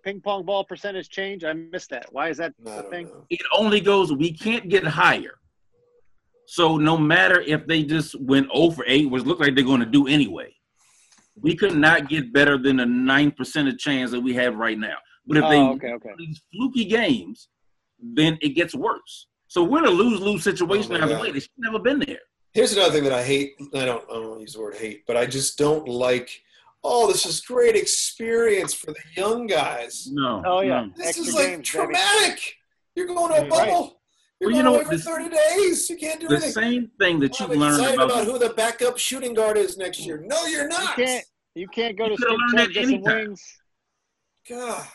ping 0.04 0.20
pong 0.20 0.44
ball 0.44 0.64
percentage 0.64 1.08
change? 1.08 1.44
I 1.44 1.52
missed 1.54 1.88
that. 1.90 2.06
Why 2.12 2.28
is 2.28 2.36
that 2.38 2.52
I 2.66 2.76
the 2.76 2.82
thing? 2.84 3.06
know. 3.06 3.24
It 3.30 3.40
only 3.56 3.80
goes. 3.80 4.12
We 4.12 4.32
can't 4.32 4.68
get 4.68 4.84
higher. 4.86 5.34
So 6.50 6.78
no 6.78 6.98
matter 6.98 7.42
if 7.42 7.64
they 7.68 7.84
just 7.84 8.20
went 8.20 8.48
0 8.52 8.72
for 8.72 8.84
8, 8.84 9.08
which 9.08 9.22
looked 9.22 9.40
like 9.40 9.54
they're 9.54 9.62
going 9.62 9.78
to 9.78 9.86
do 9.86 10.08
anyway, 10.08 10.52
we 11.40 11.54
could 11.54 11.76
not 11.76 12.08
get 12.08 12.32
better 12.32 12.58
than 12.58 12.78
the 12.78 12.86
nine 12.86 13.30
percent 13.30 13.68
of 13.68 13.78
chance 13.78 14.10
that 14.10 14.20
we 14.20 14.34
have 14.34 14.56
right 14.56 14.76
now. 14.76 14.96
But 15.28 15.36
if 15.36 15.44
oh, 15.44 15.48
they 15.48 15.58
Oh, 15.58 15.70
okay, 15.74 15.92
okay. 15.92 16.10
these 16.18 16.42
fluky 16.52 16.86
games, 16.86 17.50
then 18.02 18.36
it 18.42 18.56
gets 18.56 18.74
worse. 18.74 19.28
So 19.46 19.62
we're 19.62 19.78
in 19.78 19.84
a 19.84 19.90
lose 19.90 20.18
lose 20.18 20.42
situation 20.42 20.92
Oh 20.96 20.98
my 20.98 21.04
either 21.04 21.20
way. 21.20 21.30
They 21.30 21.38
should 21.38 21.50
never 21.56 21.78
been 21.78 22.00
there. 22.00 22.18
Here's 22.52 22.72
another 22.72 22.94
thing 22.94 23.04
that 23.04 23.12
I 23.12 23.22
hate. 23.22 23.52
I 23.72 23.84
don't. 23.84 24.02
I 24.10 24.14
don't 24.14 24.30
want 24.30 24.38
to 24.38 24.40
use 24.40 24.54
the 24.54 24.60
word 24.60 24.74
hate, 24.74 25.04
but 25.06 25.16
I 25.16 25.26
just 25.26 25.56
don't 25.56 25.86
like. 25.86 26.30
Oh, 26.82 27.06
this 27.06 27.26
is 27.26 27.42
great 27.42 27.76
experience 27.76 28.74
for 28.74 28.86
the 28.86 29.04
young 29.16 29.46
guys. 29.46 30.08
No. 30.10 30.42
Oh, 30.44 30.62
yeah. 30.62 30.86
no. 30.86 30.90
This 30.96 31.08
Extra 31.08 31.26
is 31.26 31.34
like 31.34 31.46
games, 31.46 31.56
baby. 31.58 31.62
traumatic. 31.62 32.54
You're 32.96 33.06
going 33.06 33.34
to 33.34 33.42
a 33.42 33.48
Right. 33.48 33.92
Bubble. 34.40 34.50
You're 34.50 34.50
Well, 34.50 34.56
you 34.56 34.62
know 34.62 34.74
away 34.74 34.84
what, 34.84 34.90
this- 34.90 35.04
30 35.04 35.28
days. 35.28 35.90
You 35.90 35.96
can't 35.96 36.20
do 36.20 36.28
The 36.28 36.34
anything. 36.36 36.52
same 36.52 36.90
thing 36.98 37.20
that 37.20 37.38
you 37.40 37.46
I'm 37.46 37.52
learned 37.52 37.94
about. 37.94 38.10
about 38.10 38.24
who 38.24 38.38
the 38.38 38.50
backup 38.50 38.98
shooting 38.98 39.34
guard 39.34 39.56
is 39.58 39.76
next 39.76 40.00
year. 40.00 40.22
No, 40.26 40.44
you're 40.46 40.68
not. 40.68 40.80
You 40.80 40.86
not. 40.86 40.96
can't. 40.96 41.24
You 41.54 41.68
can't 41.68 41.98
go 41.98 42.04
You 42.06 42.16
to 42.16 42.22
could've 42.22 42.36
strip 42.48 42.54
learned 42.60 42.74
club 42.74 42.84
that 42.84 42.92
anytime. 42.92 43.26
wings. 43.28 43.56
God, 44.48 44.86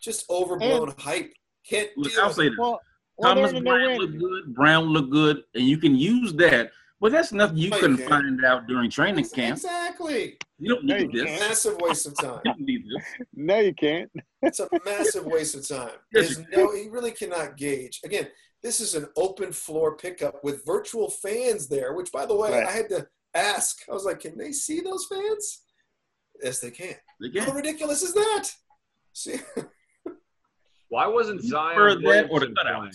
just 0.00 0.28
overblown 0.30 0.94
hype. 0.98 1.32
Can't 1.68 1.90
Look, 1.96 2.12
deal 2.12 2.20
I'll 2.20 2.28
with 2.28 2.36
say 2.36 2.46
it. 2.46 2.50
this. 2.50 2.58
Well, 2.58 2.80
well, 3.16 3.34
Thomas 3.34 3.50
they're 3.50 3.60
in 3.60 3.66
a 3.66 3.70
Bryant 3.70 3.92
no-win. 3.94 3.98
looked 4.00 4.18
good. 4.46 4.54
Brown 4.54 4.84
looked 4.84 5.10
good, 5.10 5.42
and 5.54 5.64
you 5.64 5.78
can 5.78 5.96
use 5.96 6.32
that. 6.34 6.70
But 7.00 7.12
that's 7.12 7.32
nothing 7.32 7.58
you 7.58 7.70
No, 7.70 7.78
couldn't 7.78 7.98
can't. 7.98 8.08
find 8.08 8.44
out 8.44 8.66
during 8.66 8.90
training 8.90 9.24
camp. 9.28 9.56
Exactly. 9.56 10.36
You 10.58 10.74
don't 10.74 10.84
No, 10.84 10.96
need 10.98 11.12
you 11.14 11.24
this. 11.24 11.40
Massive 11.40 11.76
waste 11.80 12.06
of 12.06 12.16
time. 12.18 12.40
You 12.44 12.52
don't 12.52 12.60
need 12.60 12.84
this. 12.84 13.04
No, 13.34 13.58
you 13.60 13.74
can't. 13.74 14.10
It's 14.42 14.58
a 14.60 14.68
massive 14.84 15.24
waste 15.26 15.54
of 15.54 15.66
time. 15.68 15.90
Yes, 16.12 16.36
There's 16.36 16.38
no, 16.56 16.74
he 16.74 16.88
really 16.88 17.12
cannot 17.12 17.56
gauge. 17.56 18.00
Again, 18.04 18.28
this 18.62 18.80
is 18.80 18.94
an 18.94 19.06
open 19.16 19.52
floor 19.52 19.96
pickup 19.96 20.42
with 20.42 20.64
virtual 20.66 21.10
fans 21.10 21.68
there, 21.68 21.92
which, 21.94 22.10
by 22.12 22.26
the 22.26 22.34
way, 22.34 22.50
Right. 22.52 22.66
I 22.66 22.70
had 22.72 22.88
to 22.90 23.06
ask. 23.34 23.82
I 23.88 23.92
was 23.92 24.04
like, 24.04 24.20
can 24.20 24.36
they 24.36 24.52
see 24.52 24.80
those 24.80 25.06
fans? 25.06 25.62
Yes, 26.42 26.60
they 26.60 26.70
can. 26.70 26.94
They 27.20 27.38
How 27.40 27.46
can't. 27.46 27.56
ridiculous 27.56 28.02
is 28.02 28.14
that? 28.14 28.48
See, 29.12 29.36
Why 30.88 31.06
wasn't 31.06 31.42
Zion 31.42 31.74
prefer 31.76 31.94
that 31.94 31.96
or 31.96 32.00
the 32.00 32.06
Williamson 32.06 32.54
playing? 32.54 32.92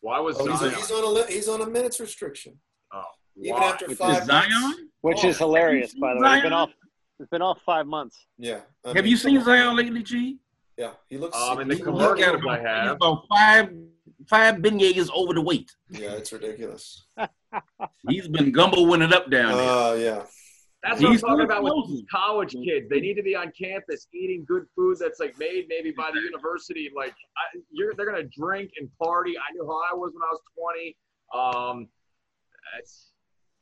Why 0.00 0.20
was 0.20 0.36
oh, 0.40 0.46
he's, 0.46 0.58
Zion? 0.60 0.74
he's 0.74 0.90
on 0.90 1.16
a 1.16 1.26
he's 1.26 1.48
on 1.48 1.60
a 1.62 1.66
minutes 1.66 2.00
restriction. 2.00 2.58
oh, 2.92 3.02
Even 3.40 3.60
why? 3.60 3.68
after 3.70 3.86
With 3.86 3.98
five 3.98 4.20
this 4.20 4.26
months. 4.28 4.48
Zion? 4.50 4.88
Which 5.02 5.18
Oh, 5.24 5.28
is 5.28 5.38
hilarious, 5.38 5.94
by 5.94 6.14
the 6.14 6.20
seen 6.20 6.22
way. 6.30 6.34
It's 6.36 6.42
been 6.44 6.52
off. 6.52 6.70
It's 7.20 7.30
been 7.30 7.42
off 7.42 7.58
five 7.64 7.86
months. 7.86 8.26
Yeah. 8.38 8.60
I 8.84 8.88
Have 8.88 8.96
mean, 8.96 9.06
you 9.06 9.16
seen. 9.16 9.42
Zion 9.42 9.76
lately, 9.76 10.02
G? 10.02 10.38
Yeah, 10.76 10.92
he 11.08 11.16
looks. 11.18 11.36
Um, 11.36 11.60
in 11.60 11.68
the 11.68 11.74
he 11.76 11.82
Look 11.82 11.94
look- 11.94 12.20
at 12.20 12.26
commercials 12.34 12.42
him. 12.44 12.48
I 12.48 12.58
have. 12.84 12.96
about 12.96 13.24
five 13.28 13.70
five 14.26 14.56
beignets 14.56 15.08
over 15.12 15.34
the 15.34 15.40
weight. 15.40 15.70
Yeah, 15.90 16.12
it's 16.12 16.32
ridiculous. 16.32 17.04
He's 18.08 18.28
been 18.28 18.52
gumboing 18.52 19.04
it 19.04 19.12
up 19.12 19.30
down 19.30 19.56
there. 19.56 19.68
Oh 19.68 19.94
yeah. 19.94 20.22
That's 20.82 21.00
what 21.00 21.08
I'm 21.08 21.12
He's 21.12 21.20
talking 21.22 21.44
about 21.44 21.64
with 21.64 21.72
closing. 21.72 21.96
these 21.96 22.04
college 22.10 22.52
kids. 22.52 22.88
They 22.88 23.00
need 23.00 23.14
to 23.14 23.22
be 23.22 23.34
on 23.34 23.52
campus 23.60 24.06
eating 24.14 24.44
good 24.46 24.64
food 24.76 24.98
that's 25.00 25.18
like 25.18 25.36
made 25.38 25.66
maybe 25.68 25.92
by 25.96 26.10
the 26.14 26.20
university. 26.20 26.90
Like 26.94 27.14
I, 27.36 27.60
you're, 27.70 27.94
they're 27.94 28.06
gonna 28.06 28.28
drink 28.36 28.70
and 28.78 28.88
party. 29.02 29.34
I 29.36 29.52
knew 29.52 29.66
how 29.66 29.80
I 29.92 29.96
was 29.96 30.12
when 30.14 30.22
I 30.22 30.30
was 30.30 30.40
20. 30.56 30.96
Um, 31.34 31.88
it's, 32.78 33.10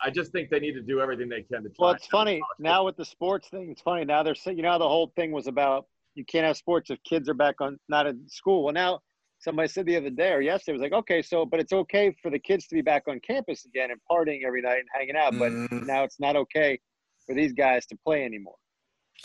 I 0.01 0.11
just 0.11 0.31
think 0.31 0.51
they 0.51 0.61
need 0.61 0.75
to 0.75 0.83
do 0.83 1.01
everything 1.01 1.29
they 1.29 1.43
can 1.43 1.63
to 1.63 1.71
try. 1.71 1.75
Well, 1.79 1.91
it's 1.93 2.07
funny 2.07 2.43
now 2.59 2.85
with 2.85 2.97
the 2.97 3.05
sports 3.05 3.49
thing. 3.49 3.71
It's 3.71 3.81
funny 3.81 4.05
now. 4.05 4.23
They're 4.23 4.35
saying, 4.35 4.59
you 4.59 4.63
know, 4.63 4.79
the 4.79 4.89
whole 4.89 5.11
thing 5.17 5.33
was 5.33 5.47
about 5.47 5.87
you 6.15 6.25
can't 6.25 6.45
have 6.45 6.57
sports 6.57 6.91
if 6.91 6.99
kids 7.03 7.29
are 7.31 7.35
back 7.35 7.61
on 7.61 7.79
not 7.89 8.07
in 8.07 8.29
school. 8.29 8.65
Well, 8.65 8.75
now 8.75 9.01
somebody 9.39 9.69
said 9.69 9.87
the 9.87 9.97
other 9.97 10.11
day 10.11 10.33
or 10.33 10.41
yesterday 10.41 10.73
was 10.75 10.83
like, 10.83 10.93
okay, 10.93 11.23
so 11.23 11.45
but 11.45 11.61
it's 11.61 11.73
okay 11.73 12.15
for 12.23 12.31
the 12.31 12.39
kids 12.39 12.67
to 12.69 12.75
be 12.75 12.83
back 12.83 13.05
on 13.09 13.21
campus 13.21 13.65
again 13.65 13.91
and 13.91 14.01
partying 14.11 14.45
every 14.47 14.63
night 14.63 14.79
and 14.81 14.89
hanging 14.95 15.17
out, 15.17 15.39
but 15.39 15.53
Mm. 15.53 15.87
now 15.87 16.03
it's 16.05 16.19
not 16.21 16.37
okay 16.37 16.79
for 17.27 17.35
these 17.35 17.53
guys 17.53 17.87
to 17.87 17.97
play 18.05 18.25
anymore. 18.25 18.57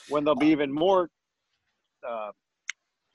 When 0.09 0.23
they'll 0.23 0.35
be 0.35 0.47
even 0.47 0.71
more 0.71 1.09
uh, 2.07 2.31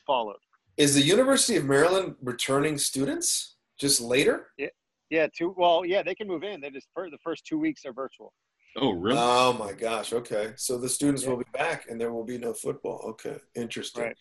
followed. 0.06 0.36
Is 0.76 0.94
the 0.94 1.00
University 1.02 1.56
of 1.56 1.64
Maryland 1.64 2.16
returning 2.22 2.76
students 2.78 3.56
just 3.80 4.00
later? 4.00 4.48
Yeah, 4.58 4.68
yeah. 5.10 5.26
two. 5.36 5.54
Well, 5.56 5.84
yeah, 5.86 6.02
they 6.02 6.14
can 6.14 6.28
move 6.28 6.44
in. 6.44 6.60
They 6.60 6.70
just 6.70 6.88
for 6.92 7.10
the 7.10 7.18
first 7.24 7.46
two 7.46 7.58
weeks 7.58 7.84
are 7.86 7.92
virtual. 7.92 8.32
Oh, 8.76 8.92
really? 8.92 9.18
Oh 9.18 9.54
my 9.54 9.72
gosh. 9.72 10.12
Okay. 10.12 10.52
So 10.56 10.76
the 10.76 10.88
students 10.88 11.24
will 11.24 11.38
be 11.38 11.46
back 11.54 11.86
and 11.88 11.98
there 11.98 12.12
will 12.12 12.24
be 12.24 12.36
no 12.36 12.52
football. 12.52 12.98
Okay. 13.10 13.38
Interesting. 13.54 14.04
Right. 14.04 14.16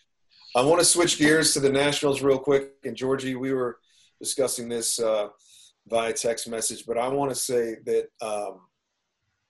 I 0.55 0.63
want 0.63 0.79
to 0.79 0.85
switch 0.85 1.17
gears 1.17 1.53
to 1.53 1.59
the 1.59 1.69
Nationals 1.69 2.21
real 2.21 2.39
quick. 2.39 2.71
And 2.85 2.95
Georgie, 2.95 3.35
we 3.35 3.51
were 3.51 3.77
discussing 4.21 4.69
this 4.69 4.99
uh, 4.99 5.27
via 5.87 6.13
text 6.13 6.47
message, 6.47 6.85
but 6.87 6.97
I 6.97 7.09
want 7.09 7.29
to 7.29 7.35
say 7.35 7.75
that 7.85 8.05
um, 8.21 8.61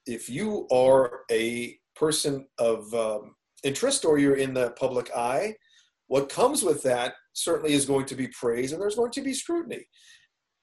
if 0.07 0.31
you 0.31 0.67
are 0.71 1.19
a 1.31 1.77
person 1.95 2.47
of 2.57 2.91
um, 2.95 3.35
interest 3.63 4.03
or 4.03 4.17
you're 4.17 4.37
in 4.37 4.55
the 4.55 4.71
public 4.71 5.11
eye, 5.15 5.55
what 6.07 6.27
comes 6.27 6.63
with 6.63 6.81
that 6.83 7.13
certainly 7.33 7.73
is 7.73 7.85
going 7.85 8.07
to 8.07 8.15
be 8.15 8.27
praise 8.27 8.71
and 8.71 8.81
there's 8.81 8.95
going 8.95 9.11
to 9.11 9.21
be 9.21 9.33
scrutiny. 9.35 9.85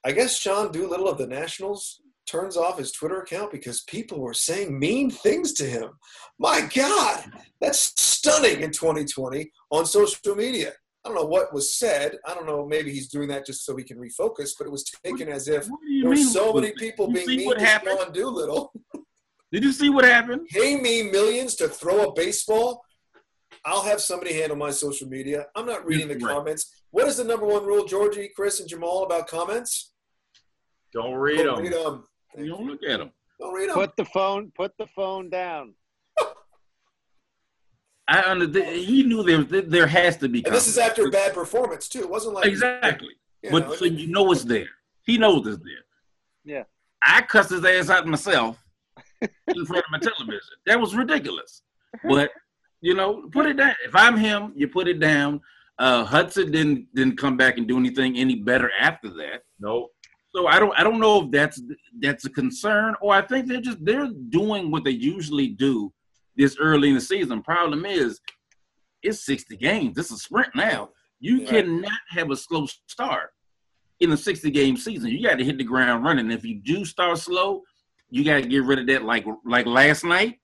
I 0.05 0.11
guess 0.11 0.37
Sean 0.37 0.73
Doolittle 0.73 1.09
of 1.09 1.19
the 1.19 1.27
Nationals 1.29 2.01
turns 2.27 2.57
off 2.57 2.79
his 2.79 2.93
Twitter 2.93 3.21
account 3.21 3.51
because 3.53 3.83
people 3.83 4.21
were 4.21 4.35
saying 4.35 4.79
mean 4.79 5.11
things 5.11 5.53
to 5.55 5.65
him. 5.65 5.91
My 6.39 6.69
God, 6.75 7.25
that's 7.61 7.93
stunning 8.01 8.61
in 8.63 8.71
2020 8.71 9.51
on 9.71 9.87
social 9.87 10.35
media. 10.37 10.73
I 11.05 11.09
don't 11.09 11.17
know 11.17 11.27
what 11.27 11.53
was 11.53 11.77
said. 11.77 12.17
I 12.27 12.35
don't 12.35 12.47
know. 12.47 12.65
Maybe 12.67 12.93
he's 12.93 13.09
doing 13.09 13.29
that 13.29 13.45
just 13.45 13.65
so 13.67 13.77
he 13.77 13.83
can 13.83 13.99
refocus, 13.99 14.51
but 14.57 14.67
it 14.67 14.71
was 14.71 14.85
taken 15.05 15.29
as 15.29 15.49
if 15.49 15.69
What 15.69 15.81
do 15.81 15.89
you 15.93 16.03
there 16.03 16.11
were 16.11 16.17
so 16.17 16.53
many 16.53 16.73
people 16.73 17.11
being 17.11 17.27
mean 17.27 17.47
what 17.47 17.59
to 17.59 17.65
happened? 17.67 17.99
Sean 18.01 18.13
Doolittle. 18.13 18.73
Did 19.51 19.65
you 19.65 19.73
see 19.73 19.91
what 19.91 20.05
happened? 20.05 20.47
Pay 20.51 20.77
me 20.81 21.03
millions 21.03 21.57
to 21.57 21.69
throw 21.69 22.05
a 22.05 22.15
baseball. 22.15 22.83
I'll 23.65 23.83
have 23.83 24.01
somebody 24.01 24.33
handle 24.35 24.57
my 24.57 24.71
social 24.71 25.09
media. 25.09 25.47
I'm 25.57 25.67
not 25.67 25.85
reading 25.85 26.09
the 26.09 26.15
Right. 26.15 26.35
comments. 26.37 26.73
What 26.91 27.07
is 27.09 27.17
the 27.17 27.25
number 27.25 27.47
one 27.47 27.65
rule, 27.65 27.85
Georgie, 27.85 28.31
Chris, 28.35 28.61
and 28.61 28.69
Jamal 28.69 29.05
about 29.05 29.27
comments? 29.27 29.93
Don't 30.93 31.15
read 31.15 31.39
Don't 31.39 31.57
them. 31.57 31.65
read 31.65 31.73
them. 31.73 32.05
You 32.37 32.49
don't 32.49 32.67
look 32.67 32.81
at 32.89 33.01
him. 33.01 33.11
Don't 33.41 33.55
read 33.55 33.69
them. 33.69 33.75
Put 33.75 33.97
the 33.97 34.05
phone. 34.05 34.53
Put 34.57 34.77
the 34.79 34.87
phone 34.87 35.31
down. 35.31 35.75
I 38.09 38.23
under 38.31 38.47
he 38.65 39.05
knew 39.05 39.23
there 39.23 39.63
there 39.63 39.87
has 39.87 40.17
to 40.19 40.29
be. 40.29 40.45
And 40.45 40.55
this 40.55 40.69
is 40.69 40.79
after 40.79 41.07
a 41.07 41.11
bad 41.11 41.35
performance 41.35 41.89
too. 41.89 42.01
It 42.01 42.11
wasn't 42.11 42.35
like 42.35 42.47
exactly. 42.47 43.11
you 43.43 43.51
But 43.51 43.69
know, 43.69 43.75
so 43.75 43.85
you 43.85 44.09
know 44.09 44.31
it's 44.33 44.45
there. 44.45 44.69
He 45.05 45.19
knows 45.19 45.47
it's 45.47 45.63
there. 45.63 45.85
Yeah. 46.45 46.65
I 47.05 47.23
cussed 47.23 47.51
his 47.51 47.65
ass 47.65 47.91
out 47.91 48.07
myself 48.07 48.63
in 49.21 49.67
front 49.67 49.85
of 49.85 49.91
my 49.91 49.99
television. 49.99 50.41
That 50.67 50.81
was 50.81 50.95
ridiculous. 50.95 51.63
But 52.05 52.31
you 52.81 52.95
know, 52.95 53.29
put 53.33 53.47
it 53.47 53.57
down. 53.57 53.75
If 53.85 53.95
I'm 53.95 54.17
him, 54.17 54.53
you 54.57 54.69
put 54.69 54.89
it 54.89 54.99
down. 54.99 55.41
Uh, 55.79 56.05
Hudson 56.05 56.51
didn't 56.51 56.95
didn't 56.95 57.17
come 57.17 57.37
back 57.37 57.57
and 57.57 57.67
do 57.67 57.79
anything 57.79 58.17
any 58.17 58.37
better 58.37 58.71
after 58.79 59.09
that. 59.11 59.43
Nope. 59.59 59.91
So 60.35 60.47
I 60.47 60.59
don't 60.59 60.73
I 60.79 60.83
don't 60.83 60.99
know 61.01 61.25
if 61.25 61.31
that's 61.31 61.61
that's 62.01 62.25
a 62.25 62.31
concern 62.31 62.95
or 63.03 63.15
I 63.15 63.23
think 63.23 63.47
they're 63.47 63.61
just 63.61 63.85
they're 63.85 64.09
doing 64.31 64.71
what 64.71 64.85
they 64.85 64.91
usually 64.91 65.49
do 65.49 65.93
this 66.37 66.57
early 66.59 66.89
in 66.89 66.95
the 66.95 67.01
season. 67.01 67.43
Problem 67.43 67.85
is, 67.85 68.19
it's 69.03 69.25
60 69.27 69.57
games. 69.59 69.95
This 69.95 70.07
is 70.07 70.13
a 70.13 70.19
sprint 70.19 70.55
now. 70.55 70.91
You 71.21 71.41
Yeah. 71.41 71.51
cannot 71.51 72.01
have 72.09 72.31
a 72.31 72.37
slow 72.37 72.67
start 72.87 73.31
in 74.01 74.13
a 74.13 74.17
60 74.17 74.51
game 74.51 74.77
season. 74.77 75.11
You 75.11 75.23
got 75.23 75.37
to 75.37 75.45
hit 75.45 75.59
the 75.59 75.65
ground 75.65 76.03
running. 76.05 76.31
If 76.31 76.45
you 76.45 76.61
do 76.61 76.85
start 76.87 77.19
slow, 77.19 77.63
you 78.11 78.25
got 78.25 78.43
to 78.43 78.49
get 78.49 78.65
rid 78.65 78.79
of 78.79 78.87
that 78.87 79.05
like 79.05 79.27
like 79.45 79.67
last 79.67 80.03
night, 80.05 80.39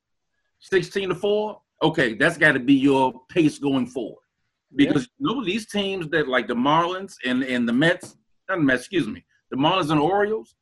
16 0.61 1.09
to 1.11 1.15
4. 1.15 1.61
Okay, 1.83 2.15
that's 2.15 2.37
got 2.37 2.53
to 2.53 2.61
be 2.61 2.75
your 2.75 3.23
pace 3.31 3.59
going 3.59 3.87
forward. 3.87 4.23
Because 4.75 5.09
you 5.19 5.27
know 5.27 5.43
these 5.45 5.67
teams 5.67 6.09
that 6.09 6.29
like 6.29 6.47
the 6.47 6.55
Marlins 6.55 7.15
and, 7.25 7.43
and 7.43 7.67
the 7.67 7.73
Mets, 7.73 8.17
not 8.49 8.59
the 8.59 8.65
Mets, 8.65 8.83
excuse 8.83 9.07
me, 9.09 9.25
the 9.51 9.57
Marlins 9.57 9.91
and 9.91 10.01
Orioles, 10.01 10.55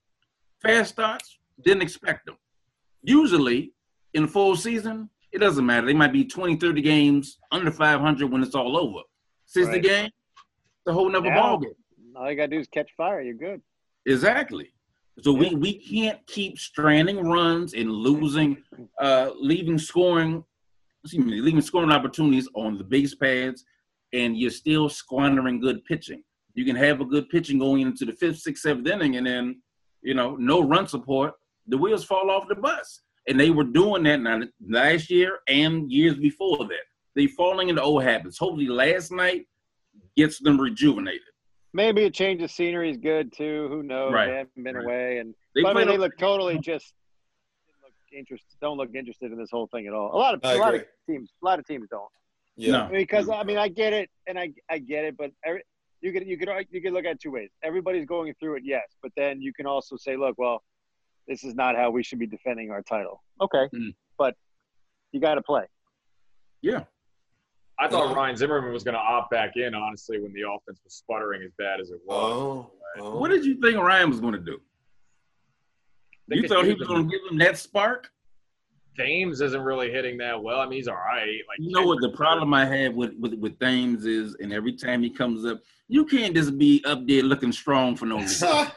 fast 0.62 0.92
starts, 0.92 1.38
didn't 1.64 1.83
expect 1.83 2.27
them. 2.27 2.37
Usually, 3.03 3.72
in 4.14 4.27
full 4.27 4.57
season, 4.57 5.11
it 5.33 5.38
doesn't 5.38 5.66
matter. 5.66 5.87
They 5.87 5.94
might 5.94 6.12
be 6.12 6.25
20, 6.25 6.57
30 6.57 6.81
games 6.83 7.38
under 7.53 7.70
500 7.70 8.31
when 8.31 8.42
it's 8.42 8.55
all 8.55 8.77
over. 8.77 9.01
60 9.46 9.72
Right. 9.75 9.83
game, 9.83 10.11
the 10.85 10.92
whole 10.92 11.09
nother 11.11 11.31
Now- 11.31 11.42
ball 11.42 11.59
game. 11.59 11.72
All 12.16 12.31
you 12.31 12.37
gotta 12.37 12.49
do 12.49 12.59
is 12.59 12.66
catch 12.68 12.90
fire. 12.96 13.20
You're 13.20 13.35
good. 13.35 13.61
Exactly. 14.07 14.72
So 15.20 15.33
we 15.33 15.55
we 15.55 15.75
can't 15.79 16.25
keep 16.27 16.59
stranding 16.59 17.18
runs 17.27 17.75
and 17.75 17.90
losing, 17.90 18.62
uh, 19.01 19.31
leaving 19.38 19.79
scoring, 19.79 20.44
excuse 21.05 21.25
me, 21.25 21.40
leaving 21.40 21.61
scoring 21.61 21.90
opportunities 21.90 22.49
on 22.55 22.79
the 22.79 22.85
base 22.85 23.14
pads, 23.14 23.64
and 24.12 24.37
you're 24.38 24.51
still 24.51 24.88
squandering 24.88 25.61
good 25.61 25.85
pitching. 25.85 26.22
You 26.56 26.64
can 26.64 26.74
have 26.74 27.00
a 27.02 27.04
good 27.04 27.28
pitching 27.28 27.58
going 27.58 27.82
into 27.82 28.06
the 28.06 28.12
fifth, 28.14 28.38
sixth, 28.38 28.62
seventh 28.62 28.88
inning, 28.88 29.16
and 29.16 29.26
then 29.26 29.60
you 30.02 30.14
know 30.14 30.36
no 30.36 30.62
run 30.62 30.88
support. 30.88 31.34
The 31.68 31.76
wheels 31.76 32.02
fall 32.04 32.30
off 32.30 32.48
the 32.48 32.54
bus, 32.54 33.02
and 33.28 33.38
they 33.38 33.50
were 33.50 33.64
doing 33.64 34.02
that 34.04 34.20
now, 34.20 34.40
last 34.66 35.10
year 35.10 35.38
and 35.48 35.92
years 35.92 36.16
before 36.16 36.58
that. 36.58 36.86
They 37.14 37.26
falling 37.26 37.68
into 37.68 37.82
old 37.82 38.02
habits. 38.04 38.38
Hopefully, 38.38 38.68
last 38.68 39.12
night 39.12 39.46
gets 40.16 40.38
them 40.40 40.58
rejuvenated. 40.60 41.20
Maybe 41.74 42.04
a 42.04 42.10
change 42.10 42.42
of 42.42 42.50
scenery 42.50 42.90
is 42.90 42.96
good 42.96 43.34
too. 43.34 43.68
Who 43.70 43.82
knows? 43.82 44.14
Right. 44.14 44.26
They 44.28 44.36
haven't 44.36 44.64
been 44.64 44.76
Right. 44.76 44.84
away, 44.84 45.18
and 45.18 45.34
They 45.54 45.62
but, 45.62 45.68
I 45.70 45.74
mean, 45.74 45.84
played 45.86 45.94
they 45.94 45.98
look 45.98 46.16
totally 46.16 46.58
just 46.58 46.94
didn't 47.66 47.82
look 47.84 47.92
interested. 48.18 48.56
Don't 48.62 48.78
look 48.78 48.94
interested 48.94 49.30
in 49.30 49.36
this 49.38 49.50
whole 49.50 49.66
thing 49.66 49.86
at 49.86 49.92
all. 49.92 50.14
A 50.14 50.16
lot 50.16 50.32
of 50.32 50.40
I 50.42 50.54
a 50.54 50.58
lot 50.58 50.74
of 50.74 50.84
teams, 51.06 51.30
a 51.42 51.44
lot 51.44 51.58
of 51.58 51.66
teams 51.66 51.86
don't. 51.90 52.08
Yeah. 52.56 52.72
No. 52.72 52.88
because 52.90 53.28
I 53.28 53.42
mean 53.42 53.58
I 53.58 53.68
get 53.68 53.92
it 53.92 54.08
and 54.26 54.38
I 54.38 54.52
I 54.70 54.78
get 54.78 55.04
it, 55.04 55.18
but 55.18 55.32
every, 55.44 55.62
you 56.00 56.12
could 56.12 56.26
you 56.26 56.37
could 56.38 56.48
you 56.70 56.80
could 56.82 56.92
look 56.92 57.04
at 57.04 57.12
it 57.12 57.20
two 57.20 57.30
ways. 57.30 57.50
Everybody's 57.62 58.06
going 58.06 58.32
through 58.38 58.56
it, 58.56 58.62
yes, 58.64 58.96
but 59.02 59.12
then 59.16 59.40
you 59.40 59.52
can 59.52 59.66
also 59.66 59.96
say, 59.96 60.16
look, 60.16 60.37
well, 60.38 60.62
this 61.26 61.44
is 61.44 61.54
not 61.54 61.76
how 61.76 61.90
we 61.90 62.02
should 62.02 62.18
be 62.18 62.26
defending 62.26 62.70
our 62.70 62.82
title. 62.82 63.22
Okay, 63.40 63.68
Mm. 63.74 63.94
but 64.18 64.35
you 65.12 65.20
got 65.20 65.35
to 65.35 65.42
play. 65.42 65.64
Yeah. 66.62 66.85
I 67.78 67.88
thought 67.88 68.16
Ryan 68.16 68.37
Zimmerman 68.37 68.72
was 68.72 68.85
going 68.85 68.94
to 68.94 69.00
opt 69.00 69.30
back 69.30 69.56
in, 69.56 69.74
honestly, 69.74 70.18
when 70.18 70.32
the 70.32 70.42
offense 70.42 70.80
was 70.82 70.94
sputtering 70.94 71.42
as 71.42 71.52
bad 71.59 71.78
as 71.78 71.90
it 71.90 72.00
was. 72.06 72.32
Oh. 72.32 72.70
oh. 72.98 73.18
What 73.18 73.30
did 73.30 73.44
you 73.44 73.61
think 73.61 73.76
Ryan 73.76 74.09
was 74.09 74.18
going 74.18 74.32
to 74.32 74.40
do? 74.40 74.59
You 76.28 76.48
thought 76.48 76.64
he 76.64 76.72
was 76.72 76.88
going 76.88 77.09
to 77.09 77.11
give 77.11 77.20
him 77.30 77.38
that 77.38 77.59
spark? 77.59 78.11
Thames 78.96 79.40
isn't 79.40 79.61
really 79.61 79.90
hitting 79.90 80.18
that 80.18 80.42
well. 80.42 80.61
I 80.61 80.64
mean, 80.64 80.78
he's 80.78 80.88
all 80.88 80.94
right. 80.94 81.40
Like 81.48 81.59
You 81.59 81.70
know 81.70 81.87
what 81.87 82.00
the 82.00 82.11
problem 82.11 82.54
I 82.54 82.64
have 82.64 82.94
with, 82.94 83.14
with 83.18 83.35
with 83.35 83.59
Thames 83.59 84.04
is, 84.04 84.37
and 84.40 84.52
every 84.52 84.72
time 84.72 85.02
he 85.02 85.11
comes 85.11 85.44
up, 85.44 85.61
you 85.88 86.04
can't 86.04 86.35
just 86.35 86.59
be 86.59 86.82
up 86.85 87.06
there 87.06 87.22
looking 87.22 87.52
strong 87.52 87.96
for 87.96 88.06
no 88.06 88.18
reason. 88.18 88.48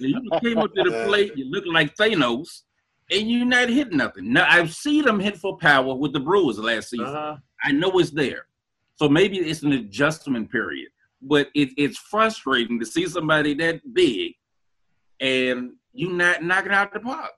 you 0.00 0.30
came 0.42 0.58
up 0.58 0.74
to 0.74 0.82
the 0.82 1.04
plate, 1.06 1.36
you 1.36 1.50
look 1.50 1.64
like 1.66 1.94
Thanos, 1.96 2.62
and 3.10 3.30
you're 3.30 3.46
not 3.46 3.68
hitting 3.68 3.96
nothing. 3.96 4.32
Now 4.32 4.46
I've 4.48 4.74
seen 4.74 5.06
him 5.06 5.20
hit 5.20 5.36
for 5.36 5.56
power 5.56 5.94
with 5.94 6.12
the 6.12 6.20
Brewers 6.20 6.58
last 6.58 6.90
season. 6.90 7.06
Uh-huh. 7.06 7.36
I 7.64 7.72
know 7.72 7.98
it's 7.98 8.10
there, 8.10 8.46
so 8.96 9.08
maybe 9.08 9.38
it's 9.38 9.62
an 9.62 9.72
adjustment 9.72 10.50
period. 10.50 10.88
But 11.22 11.48
it, 11.54 11.70
it's 11.78 11.96
frustrating 11.98 12.78
to 12.78 12.86
see 12.86 13.06
somebody 13.06 13.54
that 13.54 13.80
big, 13.94 14.34
and 15.18 15.72
you 15.92 16.12
not 16.12 16.42
knocking 16.42 16.72
out 16.72 16.92
the 16.92 17.00
park. 17.00 17.30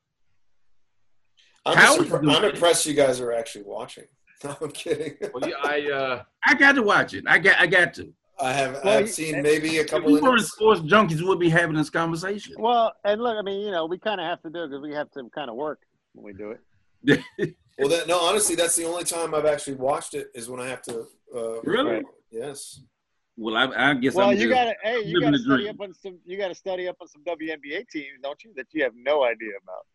I'm, 1.67 1.77
How 1.77 1.97
just 1.97 2.01
is 2.07 2.13
impre- 2.13 2.23
it- 2.25 2.37
I'm 2.37 2.45
impressed 2.45 2.87
you 2.87 2.95
guys 2.95 3.21
are 3.21 3.33
actually 3.33 3.65
watching. 3.65 4.05
No, 4.45 4.57
I'm 4.61 4.71
kidding. 4.71 5.17
Well, 5.35 5.49
yeah, 5.49 5.57
I 5.65 5.91
uh, 5.91 6.23
I 6.47 6.55
got 6.55 6.77
to 6.77 6.83
watch 6.85 7.13
it. 7.13 7.25
I 7.27 7.39
got 7.41 7.59
I 7.61 7.67
got 7.67 7.93
to. 7.95 8.13
I 8.41 8.53
have 8.53 8.75
Well, 8.85 8.99
I've 8.99 9.07
you- 9.07 9.07
seen 9.09 9.43
maybe 9.43 9.79
a 9.79 9.81
If 9.81 9.89
couple 9.89 10.13
we 10.13 10.21
weren't 10.21 10.43
sports 10.43 10.81
junkies, 10.83 11.21
we'd 11.29 11.41
be 11.41 11.49
having 11.49 11.75
this 11.75 11.91
conversation. 11.91 12.55
Well, 12.57 12.93
and 13.05 13.21
look, 13.21 13.37
I 13.37 13.43
mean, 13.43 13.61
you 13.63 13.73
know, 13.73 13.87
we 13.87 13.99
kind 13.99 14.21
of 14.21 14.27
have 14.29 14.41
to 14.43 14.51
do 14.51 14.63
it 14.63 14.69
because 14.69 14.81
we 14.83 14.95
have 14.95 15.11
to 15.13 15.29
kind 15.35 15.51
of 15.51 15.57
work 15.57 15.81
when 16.15 16.25
we 16.25 16.33
do 16.33 16.55
it. 17.05 17.21
Well, 17.81 17.89
that, 17.91 18.09
no, 18.09 18.19
honestly, 18.19 18.57
that's 18.57 18.75
the 18.75 18.85
only 18.85 19.05
time 19.05 19.35
I've 19.37 19.45
actually 19.47 19.77
watched 19.77 20.15
it 20.15 20.31
is 20.35 20.49
when 20.51 20.59
I 20.61 20.67
have 20.69 20.83
to. 20.83 21.07
Uh, 21.35 21.61
Really? 21.63 21.91
record. 21.93 22.07
Yes. 22.33 22.81
Well, 23.37 23.57
I, 23.57 23.91
I 23.91 23.95
guess 23.95 24.15
Well, 24.15 24.31
I'm 24.31 24.37
you 24.37 24.49
got 24.49 24.65
to 24.65 24.75
hey, 24.83 24.99
you 25.05 25.21
living 25.21 25.21
got 25.21 25.31
to 25.31 25.39
the 25.39 25.39
study 25.45 25.63
dream. 25.63 25.75
up 25.75 25.81
on 25.81 25.95
some. 25.95 26.19
You 26.25 26.37
got 26.39 26.49
to 26.49 26.55
study 26.57 26.89
up 26.89 26.97
on 27.01 27.07
some 27.07 27.23
WNBA 27.25 27.89
teams, 27.89 28.19
don't 28.21 28.43
you? 28.45 28.53
That 28.57 28.67
you 28.73 28.83
have 28.83 28.95
no 28.97 29.23
idea 29.25 29.53
about. 29.63 29.87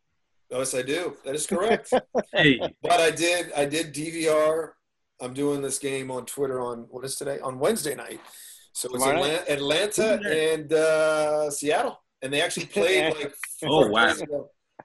Yes, 0.50 0.74
I 0.74 0.82
do. 0.82 1.18
That 1.26 1.36
is 1.36 1.48
correct. 1.48 1.92
Hey, 2.34 2.60
but 2.82 3.00
I 3.00 3.12
did. 3.12 3.52
I 3.54 3.66
did 3.66 3.94
DVR. 3.94 4.72
I'm 5.22 5.34
doing 5.34 5.62
this 5.62 5.78
game 5.78 6.10
on 6.10 6.26
Twitter 6.26 6.60
on 6.60 6.88
what 6.90 7.06
is 7.06 7.16
today 7.16 7.40
on 7.40 7.60
Wednesday 7.60 7.96
night. 7.96 8.20
So 8.74 8.90
it's 8.94 9.06
Atlanta, 9.06 9.52
Atlanta 9.52 10.20
and 10.26 10.74
uh, 10.74 11.52
Seattle, 11.52 12.02
and 12.22 12.34
they 12.34 12.42
actually 12.42 12.66
played 12.66 13.14
like. 13.20 13.34
Oh, 13.64 13.84
four 13.84 13.90
wow. 13.90 14.14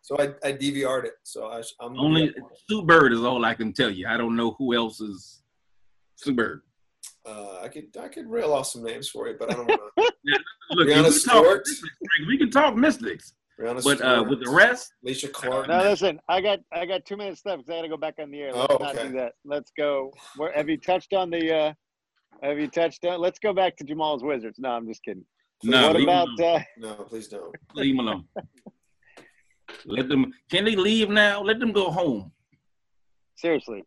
So 0.02 0.16
I, 0.18 0.34
I 0.46 0.52
DVR'd 0.52 1.06
it. 1.06 1.14
So 1.22 1.46
I, 1.48 1.62
I'm 1.80 1.98
only 1.98 2.28
be 2.28 2.38
up 2.38 2.44
on 2.44 2.50
it. 2.50 2.58
Sue 2.68 2.82
Bird 2.82 3.12
is 3.12 3.20
all 3.20 3.44
I 3.44 3.54
can 3.54 3.72
tell 3.72 3.90
you. 3.90 4.06
I 4.06 4.16
don't 4.16 4.36
know 4.36 4.52
who 4.52 4.74
else 4.74 5.00
is 5.00 5.42
Sue 6.16 6.34
Bird. 6.34 6.62
Uh, 7.26 7.60
I 7.62 7.68
could 7.68 7.94
I 8.00 8.08
could 8.08 8.28
reel 8.30 8.52
off 8.52 8.66
some 8.66 8.84
names 8.84 9.08
for 9.08 9.28
you, 9.28 9.36
but 9.38 9.50
I 9.50 9.54
don't 9.54 9.66
want 9.68 9.80
to. 9.98 10.12
Look, 10.72 10.88
Brianna 10.88 11.08
if 11.08 11.14
we, 11.14 11.20
talk 11.20 12.28
we 12.28 12.38
can 12.38 12.50
talk 12.50 12.76
Mystics, 12.76 13.34
Brianna 13.58 13.82
but 13.82 14.00
uh, 14.00 14.24
with 14.28 14.42
the 14.44 14.50
rest, 14.50 14.92
Alysha 15.04 15.32
Clark. 15.32 15.66
Now 15.68 15.82
listen, 15.82 16.20
I 16.28 16.40
got 16.40 16.60
I 16.72 16.86
got 16.86 17.04
two 17.04 17.16
minutes 17.16 17.42
left 17.44 17.58
because 17.66 17.72
I 17.72 17.76
got 17.78 17.82
to 17.82 17.88
go 17.88 17.96
back 17.96 18.14
on 18.20 18.30
the 18.30 18.40
air. 18.40 18.52
Let's 18.52 18.66
Oh, 18.72 18.76
not 18.80 18.94
do 18.96 19.12
that. 19.12 19.32
Let's 19.44 19.72
go. 19.76 20.12
Where 20.36 20.52
have 20.52 20.68
you 20.68 20.76
touched 20.76 21.12
on 21.12 21.30
the? 21.30 21.54
uh 21.54 21.72
Have 22.42 22.58
you 22.60 22.68
touched 22.68 23.04
on? 23.04 23.20
Let's 23.20 23.38
go 23.40 23.52
back 23.52 23.76
to 23.78 23.84
Jamal's 23.84 24.22
Wizards. 24.22 24.58
No, 24.60 24.70
I'm 24.70 24.86
just 24.86 25.02
kidding. 25.02 25.24
no, 25.64 25.88
what 25.88 25.96
leave, 25.96 26.04
about? 26.04 26.28
them 26.36 26.44
alone. 26.44 26.60
uh 26.60 26.64
No, 26.78 26.94
please 27.04 27.26
don't. 27.28 27.54
leave 27.74 27.96
them 27.96 28.06
alone. 28.06 28.24
Let 29.86 30.08
them. 30.08 30.32
Can 30.50 30.64
they 30.64 30.76
leave 30.76 31.08
now? 31.10 31.42
Let 31.42 31.58
them 31.58 31.72
go 31.72 31.90
home. 31.90 32.30
Seriously, 33.36 33.82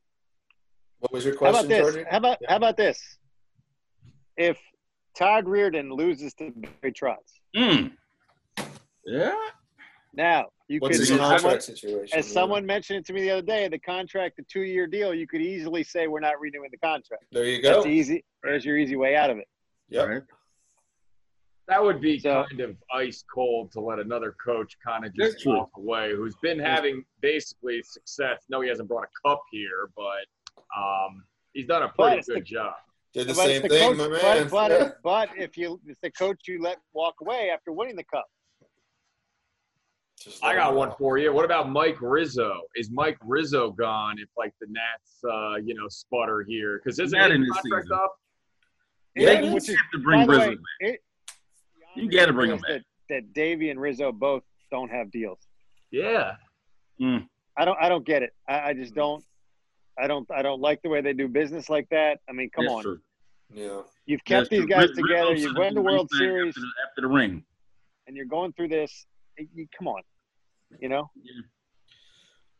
What 0.99 1.11
was 1.13 1.23
your 1.25 1.33
how 1.39 1.47
about 1.49 1.51
question, 1.65 1.69
this? 1.69 1.93
Georgie? 1.93 2.05
How 2.09 2.17
about 2.17 2.37
how 2.47 2.55
about 2.57 2.77
this? 2.77 2.99
If 4.37 4.57
Todd 5.17 5.45
Reirden 5.45 5.91
loses 5.95 6.33
to 6.35 6.51
Barry 6.81 6.93
Trotz, 6.93 7.17
Mm. 7.55 7.91
Yeah. 9.05 9.33
Now 10.13 10.47
you 10.67 10.79
What's 10.79 10.97
could. 10.97 11.07
his 11.07 11.11
As 11.19 11.41
someone- 11.41 11.61
situation? 11.61 12.17
As 12.19 12.27
someone 12.31 12.65
mentioned 12.65 12.99
it 12.99 13.05
to 13.07 13.13
me 13.13 13.21
the 13.21 13.31
other 13.31 13.41
day, 13.41 13.67
the 13.67 13.79
contract, 13.79 14.37
the 14.37 14.43
two-year 14.43 14.87
deal, 14.87 15.13
you 15.13 15.27
could 15.27 15.41
easily 15.41 15.83
say 15.83 16.07
we're 16.07 16.19
not 16.19 16.39
renewing 16.39 16.69
the 16.71 16.77
contract. 16.77 17.25
There 17.31 17.45
you 17.45 17.61
go. 17.61 17.75
That's 17.75 17.87
easy. 17.87 18.23
There's 18.43 18.65
your 18.65 18.77
easy 18.77 18.95
way 18.95 19.15
out 19.15 19.29
of 19.29 19.37
it. 19.37 19.47
Yep. 19.89 20.07
Right. 20.07 20.21
that 21.67 21.81
would 21.81 22.01
be 22.01 22.19
So- 22.19 22.43
kind 22.49 22.59
of 22.61 22.75
ice 22.93 23.23
cold 23.33 23.71
to 23.73 23.79
let 23.79 23.99
another 23.99 24.35
coach 24.43 24.75
kind 24.85 25.05
of 25.05 25.13
That's 25.15 25.33
just 25.33 25.43
true. 25.43 25.57
walk 25.57 25.69
away, 25.77 26.11
who's 26.13 26.35
been 26.41 26.59
having 26.59 27.05
basically 27.21 27.81
success. 27.83 28.43
No, 28.49 28.59
he 28.61 28.67
hasn't 28.67 28.89
brought 28.89 29.05
a 29.05 29.27
cup 29.29 29.41
here, 29.51 29.89
but 29.95 30.25
um, 30.77 31.23
he's 31.53 31.67
done 31.67 31.83
a 31.83 31.89
pretty 31.89 32.17
it's 32.17 32.27
the- 32.27 32.35
good 32.35 32.45
job. 32.45 32.73
Did 33.13 33.27
the 33.27 33.33
But 33.33 33.45
same 33.45 33.65
it's 33.65 33.73
thing, 33.73 33.95
coach- 33.95 33.97
my 33.97 34.07
man. 34.07 34.47
But, 34.49 34.69
but, 34.79 34.97
but 35.03 35.29
if 35.37 35.57
you, 35.57 35.79
it's 35.85 35.99
the 36.01 36.11
coach 36.11 36.39
you 36.47 36.61
let 36.61 36.77
walk 36.93 37.15
away 37.21 37.49
after 37.53 37.71
winning 37.73 37.95
the 37.97 38.05
cup. 38.05 38.25
Just 40.23 40.43
I 40.43 40.53
got 40.53 40.75
one 40.75 40.91
for 40.99 41.17
you. 41.17 41.33
What 41.33 41.45
about 41.45 41.69
Mike 41.69 41.97
Rizzo? 42.01 42.61
Is 42.75 42.91
Mike 42.91 43.17
Rizzo 43.25 43.71
gone 43.71 44.19
if 44.19 44.29
like 44.37 44.53
the 44.61 44.67
Nats, 44.69 45.19
uh, 45.23 45.55
you 45.55 45.73
know, 45.73 45.87
sputter 45.89 46.43
here? 46.43 46.79
Because 46.83 46.99
isn't 46.99 47.17
Not 47.17 47.31
his 47.31 47.35
in 47.37 47.41
this 47.41 47.51
contract 47.53 47.83
season. 47.85 47.97
up? 47.97 48.15
They 49.15 49.23
Yeah, 49.23 49.41
just 49.41 49.53
which 49.53 49.69
is, 49.69 49.75
have 49.77 49.91
to 49.93 49.99
bring 49.99 50.27
Rizzo 50.27 50.49
way, 50.51 50.57
it, 50.81 50.99
You 51.95 52.09
gotta 52.11 52.33
bring 52.33 52.51
him 52.51 52.57
is 52.57 52.61
That, 52.67 52.81
that 53.09 53.33
Davey 53.33 53.69
and 53.71 53.79
Rizzo 53.79 54.11
both 54.11 54.43
don't 54.69 54.89
have 54.89 55.11
deals. 55.11 55.39
Yeah. 55.91 56.35
Mm. 57.01 57.27
I 57.57 57.65
don't. 57.65 57.77
I 57.81 57.89
don't 57.89 58.05
get 58.05 58.21
it. 58.23 58.33
I, 58.47 58.69
I 58.69 58.73
just 58.73 58.93
don't. 58.93 59.23
I 59.99 60.07
don't. 60.07 60.29
I 60.31 60.41
don't 60.41 60.61
like 60.61 60.81
the 60.83 60.89
way 60.89 61.01
they 61.01 61.13
do 61.13 61.27
business 61.27 61.69
like 61.69 61.89
that. 61.89 62.19
I 62.29 62.31
mean, 62.31 62.49
come 62.55 62.65
That's 62.65 62.75
on. 62.75 62.83
true. 62.83 62.99
Yeah. 63.53 63.81
You've 64.05 64.21
That's 64.25 64.47
kept 64.47 64.49
these 64.51 64.59
true. 64.61 64.67
guys 64.67 64.89
Rizzo 64.89 65.01
together. 65.01 65.33
You've 65.35 65.57
won 65.57 65.73
the 65.73 65.81
World 65.81 66.09
Series, 66.13 66.49
after 66.49 66.61
the, 66.61 66.67
after 66.89 67.01
the 67.01 67.07
ring. 67.07 67.43
and 68.07 68.15
you're 68.15 68.25
going 68.27 68.53
through 68.53 68.69
this. 68.69 69.05
You- 69.37 69.47
you- 69.53 69.67
come 69.77 69.87
on. 69.89 70.01
You 70.79 70.89
know. 70.89 71.09